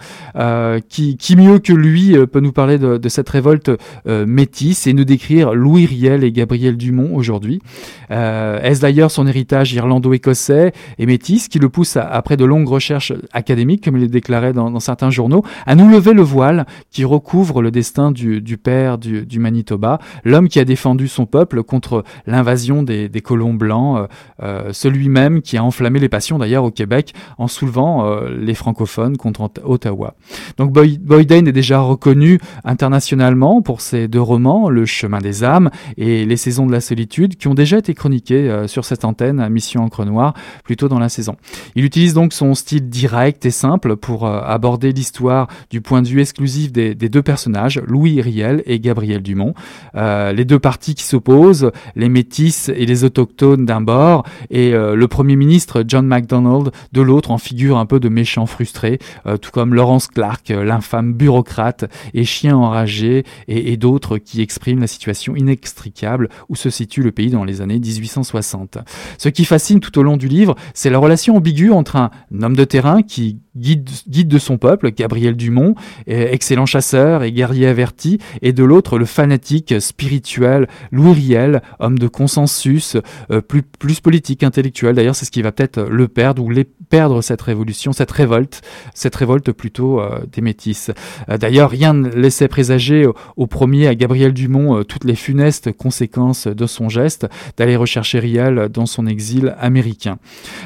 qui, 0.87 1.35
mieux 1.35 1.59
que 1.59 1.73
lui 1.73 2.15
peut 2.27 2.39
nous 2.39 2.51
parler 2.51 2.77
de, 2.77 2.97
de 2.97 3.09
cette 3.09 3.29
révolte 3.29 3.71
métisse 4.05 4.87
et 4.87 4.93
nous 4.93 5.03
décrire 5.03 5.53
Louis 5.53 5.85
Riel 5.85 6.23
et 6.23 6.31
Gabriel 6.31 6.77
Dumont 6.77 7.13
aujourd'hui. 7.13 7.61
Est-ce 8.09 8.81
d'ailleurs 8.81 9.11
son 9.11 9.27
héritage 9.27 9.73
irlando-écossais? 9.73 10.60
Et 10.97 11.05
métis 11.05 11.47
qui 11.47 11.59
le 11.59 11.69
pousse, 11.69 11.97
après 11.97 12.37
de 12.37 12.45
longues 12.45 12.67
recherches 12.67 13.13
académiques, 13.33 13.83
comme 13.83 13.97
il 13.97 14.03
est 14.03 14.07
déclaré 14.07 14.53
dans, 14.53 14.79
certains 14.79 15.09
journaux, 15.09 15.43
à 15.65 15.75
nous 15.75 15.89
lever 15.89 16.13
le 16.13 16.21
voile 16.21 16.65
qui 16.89 17.05
recouvre 17.05 17.61
le 17.61 17.71
destin 17.71 18.11
du, 18.11 18.57
père 18.57 18.97
du, 18.97 19.39
Manitoba, 19.39 19.99
l'homme 20.23 20.47
qui 20.47 20.59
a 20.59 20.65
défendu 20.65 21.07
son 21.07 21.25
peuple 21.25 21.63
contre 21.63 22.03
l'invasion 22.27 22.83
des, 22.83 23.09
colons 23.23 23.53
blancs, 23.53 23.97
euh, 23.97 24.07
euh, 24.43 24.69
celui 24.73 25.09
même 25.09 25.41
qui 25.41 25.57
a 25.57 25.63
enflammé 25.63 25.99
les 25.99 26.09
passions 26.09 26.37
d'ailleurs 26.37 26.63
au 26.63 26.71
Québec 26.71 27.13
en 27.37 27.47
soulevant 27.47 28.05
euh, 28.05 28.29
les 28.35 28.53
francophones 28.53 29.17
contre 29.17 29.49
Ottawa. 29.63 30.15
Donc 30.57 30.71
Boyden 30.71 31.47
est 31.47 31.51
déjà 31.51 31.79
reconnu 31.79 32.39
internationalement 32.63 33.61
pour 33.61 33.81
ses 33.81 34.07
deux 34.07 34.21
romans, 34.21 34.69
Le 34.69 34.85
chemin 34.85 35.19
des 35.19 35.43
âmes 35.43 35.69
et 35.97 36.25
Les 36.25 36.37
saisons 36.37 36.65
de 36.65 36.71
la 36.71 36.81
solitude, 36.81 37.35
qui 37.35 37.47
ont 37.47 37.53
déjà 37.53 37.77
été 37.77 37.93
chroniqués 37.93 38.65
sur 38.67 38.85
cette 38.85 39.05
antenne 39.05 39.39
à 39.39 39.49
Mission 39.49 39.83
Encre 39.83 40.05
Noire 40.05 40.33
plus 40.63 40.75
tôt 40.75 40.87
dans 40.87 40.99
la 40.99 41.09
saison. 41.09 41.35
Il 41.75 41.85
utilise 41.85 42.13
donc 42.13 42.33
son 42.33 42.53
style 42.55 42.89
direct 42.89 43.45
et 43.45 43.51
simple 43.51 43.95
pour 43.95 44.25
euh, 44.25 44.41
aborder 44.43 44.91
l'histoire 44.91 45.47
du 45.69 45.81
point 45.81 46.01
de 46.01 46.07
vue 46.07 46.21
exclusif 46.21 46.71
des, 46.71 46.95
deux 46.95 47.21
personnages, 47.21 47.81
Louis 47.85 48.21
Riel 48.21 48.63
et 48.65 48.79
Gabriel 48.79 49.21
Dumont. 49.21 49.53
Euh, 49.95 50.31
les 50.31 50.45
deux 50.45 50.59
parties 50.59 50.95
qui 50.95 51.03
s'opposent, 51.03 51.71
les 51.95 52.09
métis 52.09 52.69
et 52.69 52.85
les 52.85 53.03
autochtones 53.03 53.65
d'un 53.65 53.81
bord, 53.81 54.23
et 54.49 54.73
euh, 54.73 54.95
le 54.95 55.07
Premier 55.07 55.35
ministre 55.35 55.83
John 55.87 56.05
MacDonald 56.05 56.71
de 56.91 57.01
l'autre 57.01 57.31
en 57.31 57.37
figure 57.37 57.77
un 57.77 57.85
peu 57.85 57.99
de 57.99 58.09
méchant 58.09 58.45
frustré, 58.45 58.99
tout 59.41 59.51
comme 59.51 59.73
Laurence 59.73 60.07
Clark, 60.07 60.49
l'infâme 60.49 61.13
bureaucrate 61.13 61.85
et 62.13 62.23
chien 62.23 62.55
enragé, 62.55 63.23
et, 63.47 63.71
et 63.71 63.77
d'autres 63.77 64.17
qui 64.17 64.41
expriment 64.41 64.79
la 64.79 64.87
situation 64.87 65.35
inextricable 65.35 66.29
où 66.49 66.55
se 66.55 66.69
situe 66.69 67.03
le 67.03 67.11
pays 67.11 67.29
dans 67.29 67.43
les 67.43 67.61
années 67.61 67.79
1860. 67.79 68.77
Ce 69.17 69.29
qui 69.29 69.45
fascine 69.45 69.79
tout 69.79 69.97
au 69.99 70.03
long 70.03 70.17
du 70.17 70.27
livre, 70.27 70.40
c'est 70.73 70.89
la 70.89 70.99
relation 70.99 71.37
ambiguë 71.37 71.71
entre 71.71 71.95
un 71.95 72.11
homme 72.41 72.55
de 72.55 72.63
terrain 72.63 73.01
qui 73.01 73.39
guide, 73.55 73.89
guide 74.07 74.27
de 74.27 74.37
son 74.37 74.57
peuple, 74.57 74.91
Gabriel 74.91 75.35
Dumont, 75.35 75.75
excellent 76.07 76.65
chasseur 76.65 77.23
et 77.23 77.31
guerrier 77.31 77.67
averti, 77.67 78.19
et 78.41 78.53
de 78.53 78.63
l'autre 78.63 78.97
le 78.97 79.05
fanatique 79.05 79.79
spirituel 79.79 80.67
Louis 80.91 81.13
Riel, 81.13 81.61
homme 81.79 81.99
de 81.99 82.07
consensus, 82.07 82.97
euh, 83.31 83.41
plus, 83.41 83.63
plus 83.63 83.99
politique, 83.99 84.43
intellectuel. 84.43 84.95
D'ailleurs, 84.95 85.15
c'est 85.15 85.25
ce 85.25 85.31
qui 85.31 85.41
va 85.41 85.51
peut-être 85.51 85.81
le 85.81 86.07
perdre 86.07 86.43
ou 86.43 86.49
les 86.49 86.63
perdre 86.63 87.21
cette 87.21 87.41
révolution, 87.41 87.93
cette 87.93 88.11
révolte, 88.11 88.61
cette 88.93 89.15
révolte 89.15 89.51
plutôt 89.51 89.99
euh, 89.99 90.19
des 90.31 90.41
métis. 90.41 90.91
Euh, 91.29 91.37
d'ailleurs, 91.37 91.69
rien 91.69 91.93
ne 91.93 92.09
laissait 92.09 92.47
présager 92.47 93.07
au, 93.35 93.47
premier 93.47 93.87
à 93.87 93.95
Gabriel 93.95 94.33
Dumont 94.33 94.83
toutes 94.83 95.03
les 95.03 95.15
funestes 95.15 95.71
conséquences 95.73 96.47
de 96.47 96.65
son 96.65 96.87
geste 96.87 97.27
d'aller 97.57 97.75
rechercher 97.75 98.19
Riel 98.19 98.69
dans 98.69 98.85
son 98.85 99.05
exil 99.07 99.55
américain. 99.59 100.19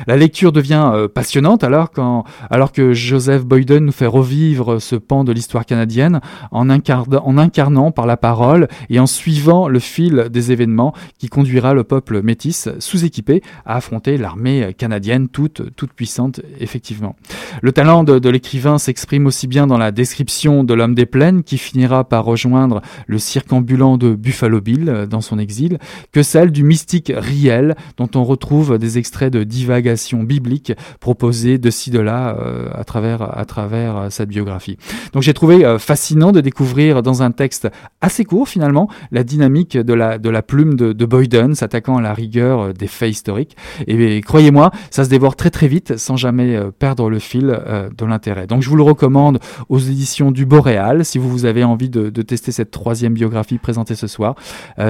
La 0.06 0.18
lecture 0.18 0.52
devient 0.52 1.08
passionnante 1.14 1.64
alors 1.64 1.92
quand 1.92 2.26
alors 2.52 2.72
que 2.76 2.94
Joseph 2.94 3.46
Boyden 3.46 3.86
nous 3.86 3.94
fait 3.94 4.06
revivre 4.06 4.82
ce 4.82 4.98
pan 4.98 5.24
de 5.24 5.32
l'histoire 5.32 5.66
canadienne 5.66 6.20
en, 6.52 6.70
en, 6.70 7.38
incarnant 7.38 7.92
par 7.92 8.06
la 8.06 8.18
parole 8.18 8.68
et 8.90 9.00
en 9.00 9.08
suivant 9.08 9.70
le 9.70 9.80
fil 9.80 10.28
des 10.30 10.52
événements 10.52 10.94
qui 11.18 11.30
conduira 11.30 11.74
le 11.74 11.86
peuple 11.86 12.22
métis 12.22 12.68
sous-équipé 12.80 13.42
à 13.66 13.78
affronter 13.78 14.18
l'armée 14.18 14.76
canadienne 14.78 15.30
toute, 15.30 15.74
toute 15.78 15.94
puissante, 15.94 16.42
effectivement. 16.60 17.16
Le 17.62 17.72
talent 17.72 18.04
de, 18.04 18.30
l'écrivain 18.30 18.78
s'exprime 18.78 19.26
aussi 19.26 19.48
bien 19.48 19.68
dans 19.68 19.78
la 19.78 19.94
description 19.94 20.66
de 20.66 20.74
l'homme 20.74 20.96
des 20.96 21.06
plaines 21.06 21.44
qui 21.44 21.58
finira 21.58 22.04
par 22.04 22.26
rejoindre 22.26 22.82
le 23.08 23.20
cirque 23.20 23.54
ambulant 23.54 23.98
de 23.98 24.16
Buffalo 24.16 24.60
Bill 24.60 24.90
euh, 24.90 25.06
dans 25.06 25.22
son 25.22 25.40
exil, 25.40 25.80
que 26.12 26.24
celle 26.24 26.52
du 26.52 26.64
mystique 26.66 27.14
Riel 27.16 27.76
dont 27.96 28.10
on 28.16 28.26
retrouve 28.26 28.78
des 28.78 28.98
extraits 28.98 29.32
de 29.32 29.46
divagation 29.46 30.24
biblique 30.24 30.74
proposés 31.00 31.58
de 31.58 31.70
ci 31.70 31.90
de 31.90 32.00
là 32.00 32.36
euh, 32.38 32.65
à 32.74 32.84
travers, 32.84 33.38
à 33.38 33.46
travers 33.46 33.98
euh, 33.98 34.08
cette 34.10 34.30
biographie. 34.30 34.78
Donc 35.14 35.24
j'ai 35.24 35.34
trouvé 35.34 35.66
euh, 35.66 35.80
fascinant 35.80 36.32
de 36.32 36.42
découvrir 36.42 37.04
dans 37.04 37.24
un 37.24 37.32
texte 37.32 37.68
assez 38.02 38.26
court 38.26 38.48
finalement 38.48 38.90
la 39.12 39.24
dynamique 39.24 39.78
de 39.78 39.94
la, 39.94 40.18
de 40.18 40.30
la 40.30 40.42
plume 40.42 40.76
de, 40.76 40.94
de 40.94 41.06
Boyden 41.06 41.56
s'attaquant 41.56 41.98
à 41.98 42.02
la 42.02 42.14
rigueur 42.14 42.60
euh, 42.60 42.74
des 42.74 42.88
faits 42.88 43.10
historiques. 43.10 43.56
Et, 43.88 44.22
croyez-moi, 44.22 44.72
ça 44.90 45.04
se 45.04 45.10
dévore 45.10 45.36
très 45.36 45.50
très 45.50 45.68
vite 45.68 45.98
sans 45.98 46.16
jamais 46.16 46.60
perdre 46.80 47.10
le 47.10 47.20
fil 47.20 47.46
de 47.46 48.06
l'intérêt. 48.06 48.48
Donc 48.48 48.62
je 48.62 48.70
vous 48.70 48.76
le 48.76 48.84
recommande 48.84 49.40
aux 49.70 49.80
éditions 49.80 50.32
du 50.32 50.46
Boréal 50.46 51.06
si 51.06 51.18
vous 51.18 51.46
avez 51.46 51.64
envie 51.64 51.90
de, 51.90 52.10
tester 52.22 52.52
cette 52.52 52.72
troisième 52.72 53.14
biographie 53.14 53.58
présentée 53.58 53.96
ce 53.96 54.08
soir, 54.08 54.36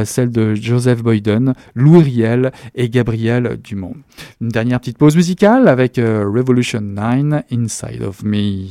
celle 0.03 0.29
de 0.29 0.55
Joseph 0.55 1.03
Boyden, 1.03 1.53
Louis 1.75 2.03
Riel 2.03 2.51
et 2.75 2.89
Gabriel 2.89 3.57
Dumont. 3.63 3.95
Une 4.41 4.49
dernière 4.49 4.79
petite 4.79 4.97
pause 4.97 5.15
musicale 5.15 5.67
avec 5.67 5.97
Revolution 5.97 6.81
9 6.81 7.43
inside 7.65 8.03
of 8.03 8.23
me. 8.23 8.69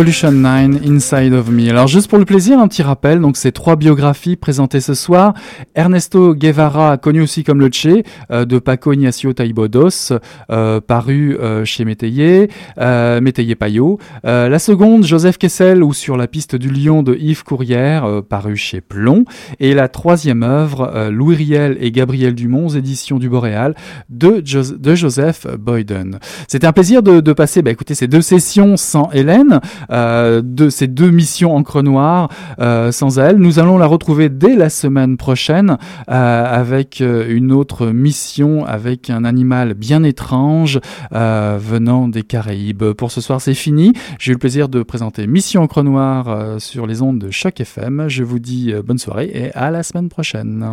Revolution 0.00 0.32
9, 0.32 0.80
Inside 0.86 1.34
of 1.34 1.50
Me. 1.50 1.68
Alors 1.68 1.86
juste 1.86 2.08
pour 2.08 2.18
le 2.18 2.24
plaisir, 2.24 2.58
un 2.58 2.68
petit 2.68 2.82
rappel, 2.82 3.20
donc 3.20 3.36
c'est 3.36 3.52
trois 3.52 3.76
biographies 3.76 4.34
présentées 4.34 4.80
ce 4.80 4.94
soir. 4.94 5.34
Ernesto 5.74 6.34
Guevara, 6.34 6.96
connu 6.96 7.20
aussi 7.20 7.44
comme 7.44 7.60
le 7.60 7.68
Che, 7.70 8.02
euh, 8.30 8.46
de 8.46 8.58
Paco 8.58 8.94
Ignacio 8.94 9.34
Taibodos, 9.34 10.14
euh, 10.50 10.80
paru 10.80 11.36
euh, 11.38 11.66
chez 11.66 11.84
Métayer, 11.84 12.48
euh, 12.78 13.20
Métayer 13.20 13.56
Payot. 13.56 13.98
Euh, 14.24 14.48
la 14.48 14.58
seconde, 14.58 15.04
Joseph 15.04 15.36
Kessel, 15.36 15.82
ou 15.82 15.92
Sur 15.92 16.16
la 16.16 16.28
piste 16.28 16.56
du 16.56 16.70
lion 16.70 17.02
de 17.02 17.14
Yves 17.14 17.44
Courrière, 17.44 18.06
euh, 18.06 18.22
paru 18.22 18.56
chez 18.56 18.80
Plomb. 18.80 19.26
Et 19.58 19.74
la 19.74 19.88
troisième 19.88 20.42
œuvre, 20.42 21.10
Louis 21.10 21.36
Riel 21.36 21.76
et 21.78 21.92
Gabriel 21.92 22.34
Dumont, 22.34 22.70
éditions 22.70 23.18
du 23.18 23.28
Boréal, 23.28 23.74
de, 24.08 24.40
de 24.40 24.94
Joseph 24.94 25.46
Boyden. 25.58 26.20
C'était 26.48 26.66
un 26.66 26.72
plaisir 26.72 27.02
de, 27.02 27.20
de 27.20 27.32
passer, 27.34 27.60
bah, 27.60 27.70
écoutez, 27.70 27.94
ces 27.94 28.08
deux 28.08 28.22
sessions 28.22 28.78
sans 28.78 29.10
Hélène 29.12 29.60
de 29.90 30.68
ces 30.68 30.86
deux 30.86 31.10
missions 31.10 31.54
encre 31.56 31.82
noire 31.82 32.28
euh, 32.60 32.92
sans 32.92 33.18
elle. 33.18 33.36
Nous 33.36 33.58
allons 33.58 33.78
la 33.78 33.86
retrouver 33.86 34.28
dès 34.28 34.56
la 34.56 34.70
semaine 34.70 35.16
prochaine 35.16 35.78
euh, 36.10 36.60
avec 36.60 37.00
euh, 37.00 37.26
une 37.28 37.52
autre 37.52 37.86
mission 37.86 38.64
avec 38.64 39.10
un 39.10 39.24
animal 39.24 39.74
bien 39.74 40.02
étrange 40.02 40.80
euh, 41.12 41.58
venant 41.60 42.08
des 42.08 42.22
Caraïbes. 42.22 42.92
Pour 42.92 43.10
ce 43.10 43.20
soir, 43.20 43.40
c'est 43.40 43.54
fini. 43.54 43.92
J'ai 44.18 44.30
eu 44.30 44.34
le 44.34 44.38
plaisir 44.38 44.68
de 44.68 44.82
présenter 44.82 45.26
Mission 45.26 45.62
encre 45.62 45.82
noire 45.82 46.28
euh, 46.28 46.58
sur 46.58 46.86
les 46.86 47.02
ondes 47.02 47.18
de 47.18 47.30
Choc 47.30 47.60
FM. 47.60 48.08
Je 48.08 48.24
vous 48.24 48.38
dis 48.38 48.72
euh, 48.72 48.82
bonne 48.82 48.98
soirée 48.98 49.30
et 49.32 49.52
à 49.54 49.70
la 49.70 49.82
semaine 49.82 50.08
prochaine. 50.08 50.64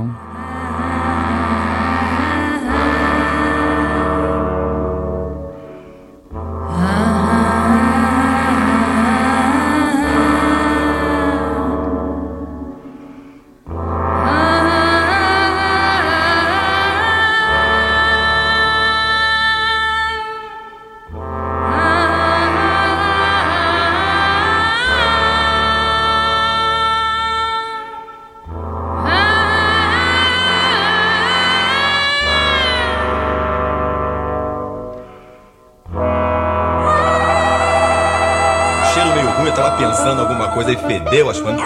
Coisa 40.67 40.73
e 40.73 40.77
fedeu 40.99 41.29
as 41.29 41.39
coisas. 41.39 41.61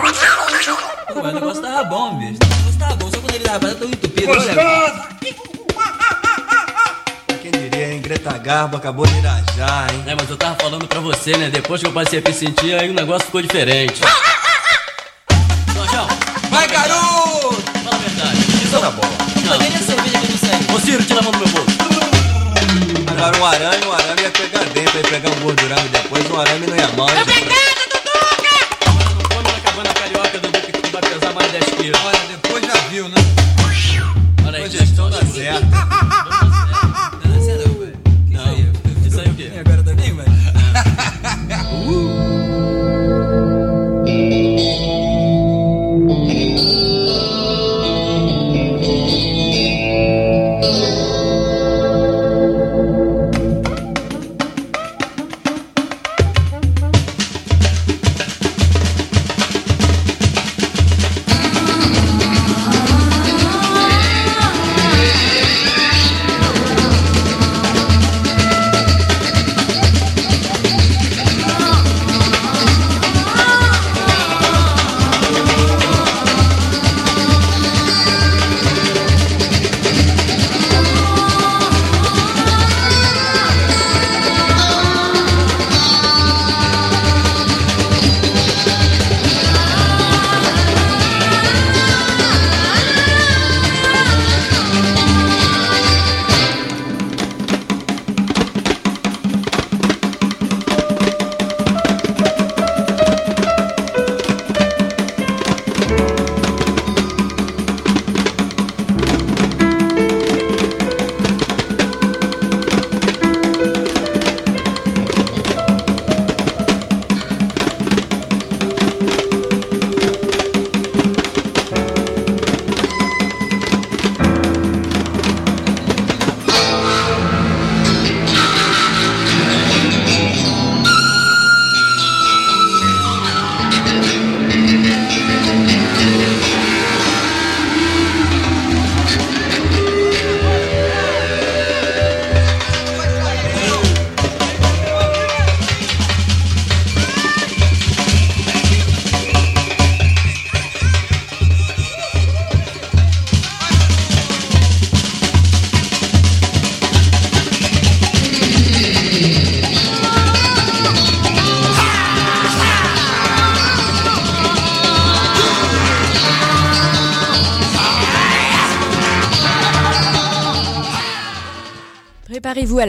Pô, 1.14 1.22
mas 1.24 1.32
o 1.32 1.36
negócio 1.36 1.62
tava 1.62 1.84
bom, 1.86 2.18
bicho. 2.18 2.38
O 2.44 2.48
negócio 2.48 2.80
tava 2.80 2.96
bom, 2.96 3.10
só 3.12 3.18
quando 3.20 3.36
ele 3.36 3.44
tava 3.44 3.76
tão 3.76 3.88
entupido. 3.88 4.32
Olha, 4.32 5.08
Quem 7.42 7.52
diria, 7.52 7.94
hein? 7.94 8.02
Greta 8.02 8.38
Garbo 8.38 8.78
acabou 8.78 9.06
de 9.08 9.18
irajar, 9.18 9.88
hein? 9.94 10.04
é, 10.08 10.16
mas 10.16 10.30
eu 10.30 10.38
tava 10.38 10.56
falando 10.56 10.88
pra 10.88 11.00
você, 11.00 11.36
né? 11.38 11.50
Depois 11.50 11.82
que 11.82 11.88
eu 11.88 11.92
passei 11.92 12.20
a 12.20 12.22
me 12.22 12.34
sentir, 12.34 12.74
aí 12.80 12.90
o 12.90 12.94
negócio 12.94 13.26
ficou 13.26 13.42
diferente. 13.42 14.02
Jorjão, 15.74 16.08
Vai, 16.50 16.68
garoto! 16.68 17.62
fala 17.84 17.96
a 17.96 18.00
verdade. 18.00 18.38
Isso 18.64 18.80
na 18.80 18.92
bola. 18.92 19.12
Não. 19.46 19.58
Cadê 19.58 19.66
a 19.68 19.80
cerveja 19.80 20.20
que 20.20 20.32
não 20.32 20.38
sai? 20.38 20.76
Ô 20.76 20.80
Ciro, 20.80 21.04
tira 21.04 21.20
a 21.20 21.24
mão 21.24 21.32
do 21.32 21.40
meu 21.40 21.48
bolso. 21.50 21.72
Agora 23.12 23.38
um 23.38 23.46
arame, 23.46 23.86
um 23.86 23.92
arame 23.94 24.22
ia 24.22 24.32
pegar 24.32 24.64
dentro, 24.66 24.98
ia 24.98 25.04
pegar 25.04 25.30
um 25.30 25.40
gordurame 25.42 25.90
depois, 25.90 26.30
um 26.32 26.40
arame 26.40 26.68
não 26.68 26.76
ia 26.78 26.88
mal. 26.98 27.10
hein, 27.10 27.16
Olha, 31.90 32.20
depois 32.30 32.64
já 32.66 32.74
viu, 32.90 33.10
né? 33.10 33.16
Olha 34.46 34.58
aí, 34.58 34.64
Depois 34.64 34.72
gestão 34.72 35.10
dá 35.10 35.20
gente. 35.22 35.34
certo. 35.34 35.66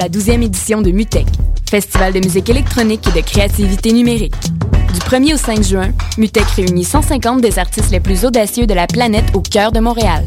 La 0.02 0.08
12e 0.08 0.42
édition 0.42 0.82
de 0.82 0.90
MUTEC, 0.90 1.26
Festival 1.70 2.12
de 2.12 2.18
musique 2.18 2.50
électronique 2.50 3.06
et 3.06 3.20
de 3.20 3.24
créativité 3.24 3.92
numérique. 3.92 4.34
Du 4.92 4.98
1er 4.98 5.34
au 5.34 5.36
5 5.36 5.62
juin, 5.62 5.92
MUTEC 6.18 6.44
réunit 6.56 6.82
150 6.82 7.40
des 7.40 7.56
artistes 7.60 7.92
les 7.92 8.00
plus 8.00 8.24
audacieux 8.24 8.66
de 8.66 8.74
la 8.74 8.88
planète 8.88 9.26
au 9.32 9.40
cœur 9.40 9.70
de 9.70 9.78
Montréal. 9.78 10.24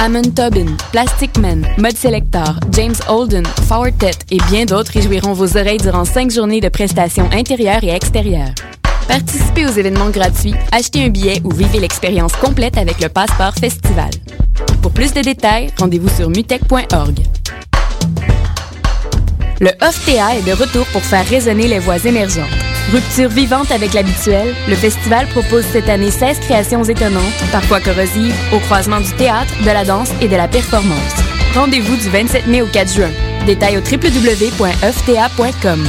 Amon 0.00 0.22
Tobin, 0.22 0.66
Plastic 0.90 1.38
Man, 1.38 1.64
Mud 1.78 1.96
Selector, 1.96 2.58
James 2.72 2.96
Holden, 3.06 3.46
Fortet 3.68 4.10
et 4.32 4.38
bien 4.50 4.64
d'autres 4.64 4.90
réjouiront 4.92 5.32
vos 5.32 5.56
oreilles 5.56 5.78
durant 5.78 6.04
5 6.04 6.32
journées 6.32 6.60
de 6.60 6.68
prestations 6.68 7.30
intérieures 7.32 7.84
et 7.84 7.90
extérieures. 7.90 8.54
Participez 9.06 9.64
aux 9.64 9.72
événements 9.78 10.10
gratuits, 10.10 10.54
achetez 10.72 11.04
un 11.04 11.10
billet 11.10 11.40
ou 11.44 11.52
vivez 11.52 11.78
l'expérience 11.78 12.32
complète 12.32 12.76
avec 12.76 13.00
le 13.00 13.08
passeport 13.08 13.54
festival. 13.54 14.10
Pour 14.82 14.90
plus 14.90 15.14
de 15.14 15.20
détails, 15.20 15.70
rendez-vous 15.78 16.08
sur 16.08 16.28
mutech.org. 16.30 17.20
Le 19.60 19.70
OFTA 19.86 20.36
est 20.36 20.46
de 20.46 20.52
retour 20.52 20.84
pour 20.86 21.02
faire 21.02 21.26
résonner 21.28 21.68
les 21.68 21.78
voix 21.78 22.04
émergentes. 22.04 22.48
Rupture 22.92 23.28
vivante 23.28 23.70
avec 23.70 23.94
l'habituel, 23.94 24.52
le 24.68 24.74
festival 24.74 25.26
propose 25.28 25.64
cette 25.72 25.88
année 25.88 26.10
16 26.10 26.40
créations 26.40 26.82
étonnantes, 26.84 27.22
parfois 27.52 27.80
corrosives, 27.80 28.34
au 28.52 28.58
croisement 28.58 29.00
du 29.00 29.12
théâtre, 29.12 29.54
de 29.62 29.70
la 29.70 29.84
danse 29.84 30.10
et 30.20 30.28
de 30.28 30.36
la 30.36 30.48
performance. 30.48 31.14
Rendez-vous 31.54 31.96
du 31.96 32.10
27 32.10 32.46
mai 32.48 32.62
au 32.62 32.66
4 32.66 32.92
juin. 32.92 33.10
Détails 33.46 33.78
au 33.78 33.80
www.fta.com. 33.80 35.84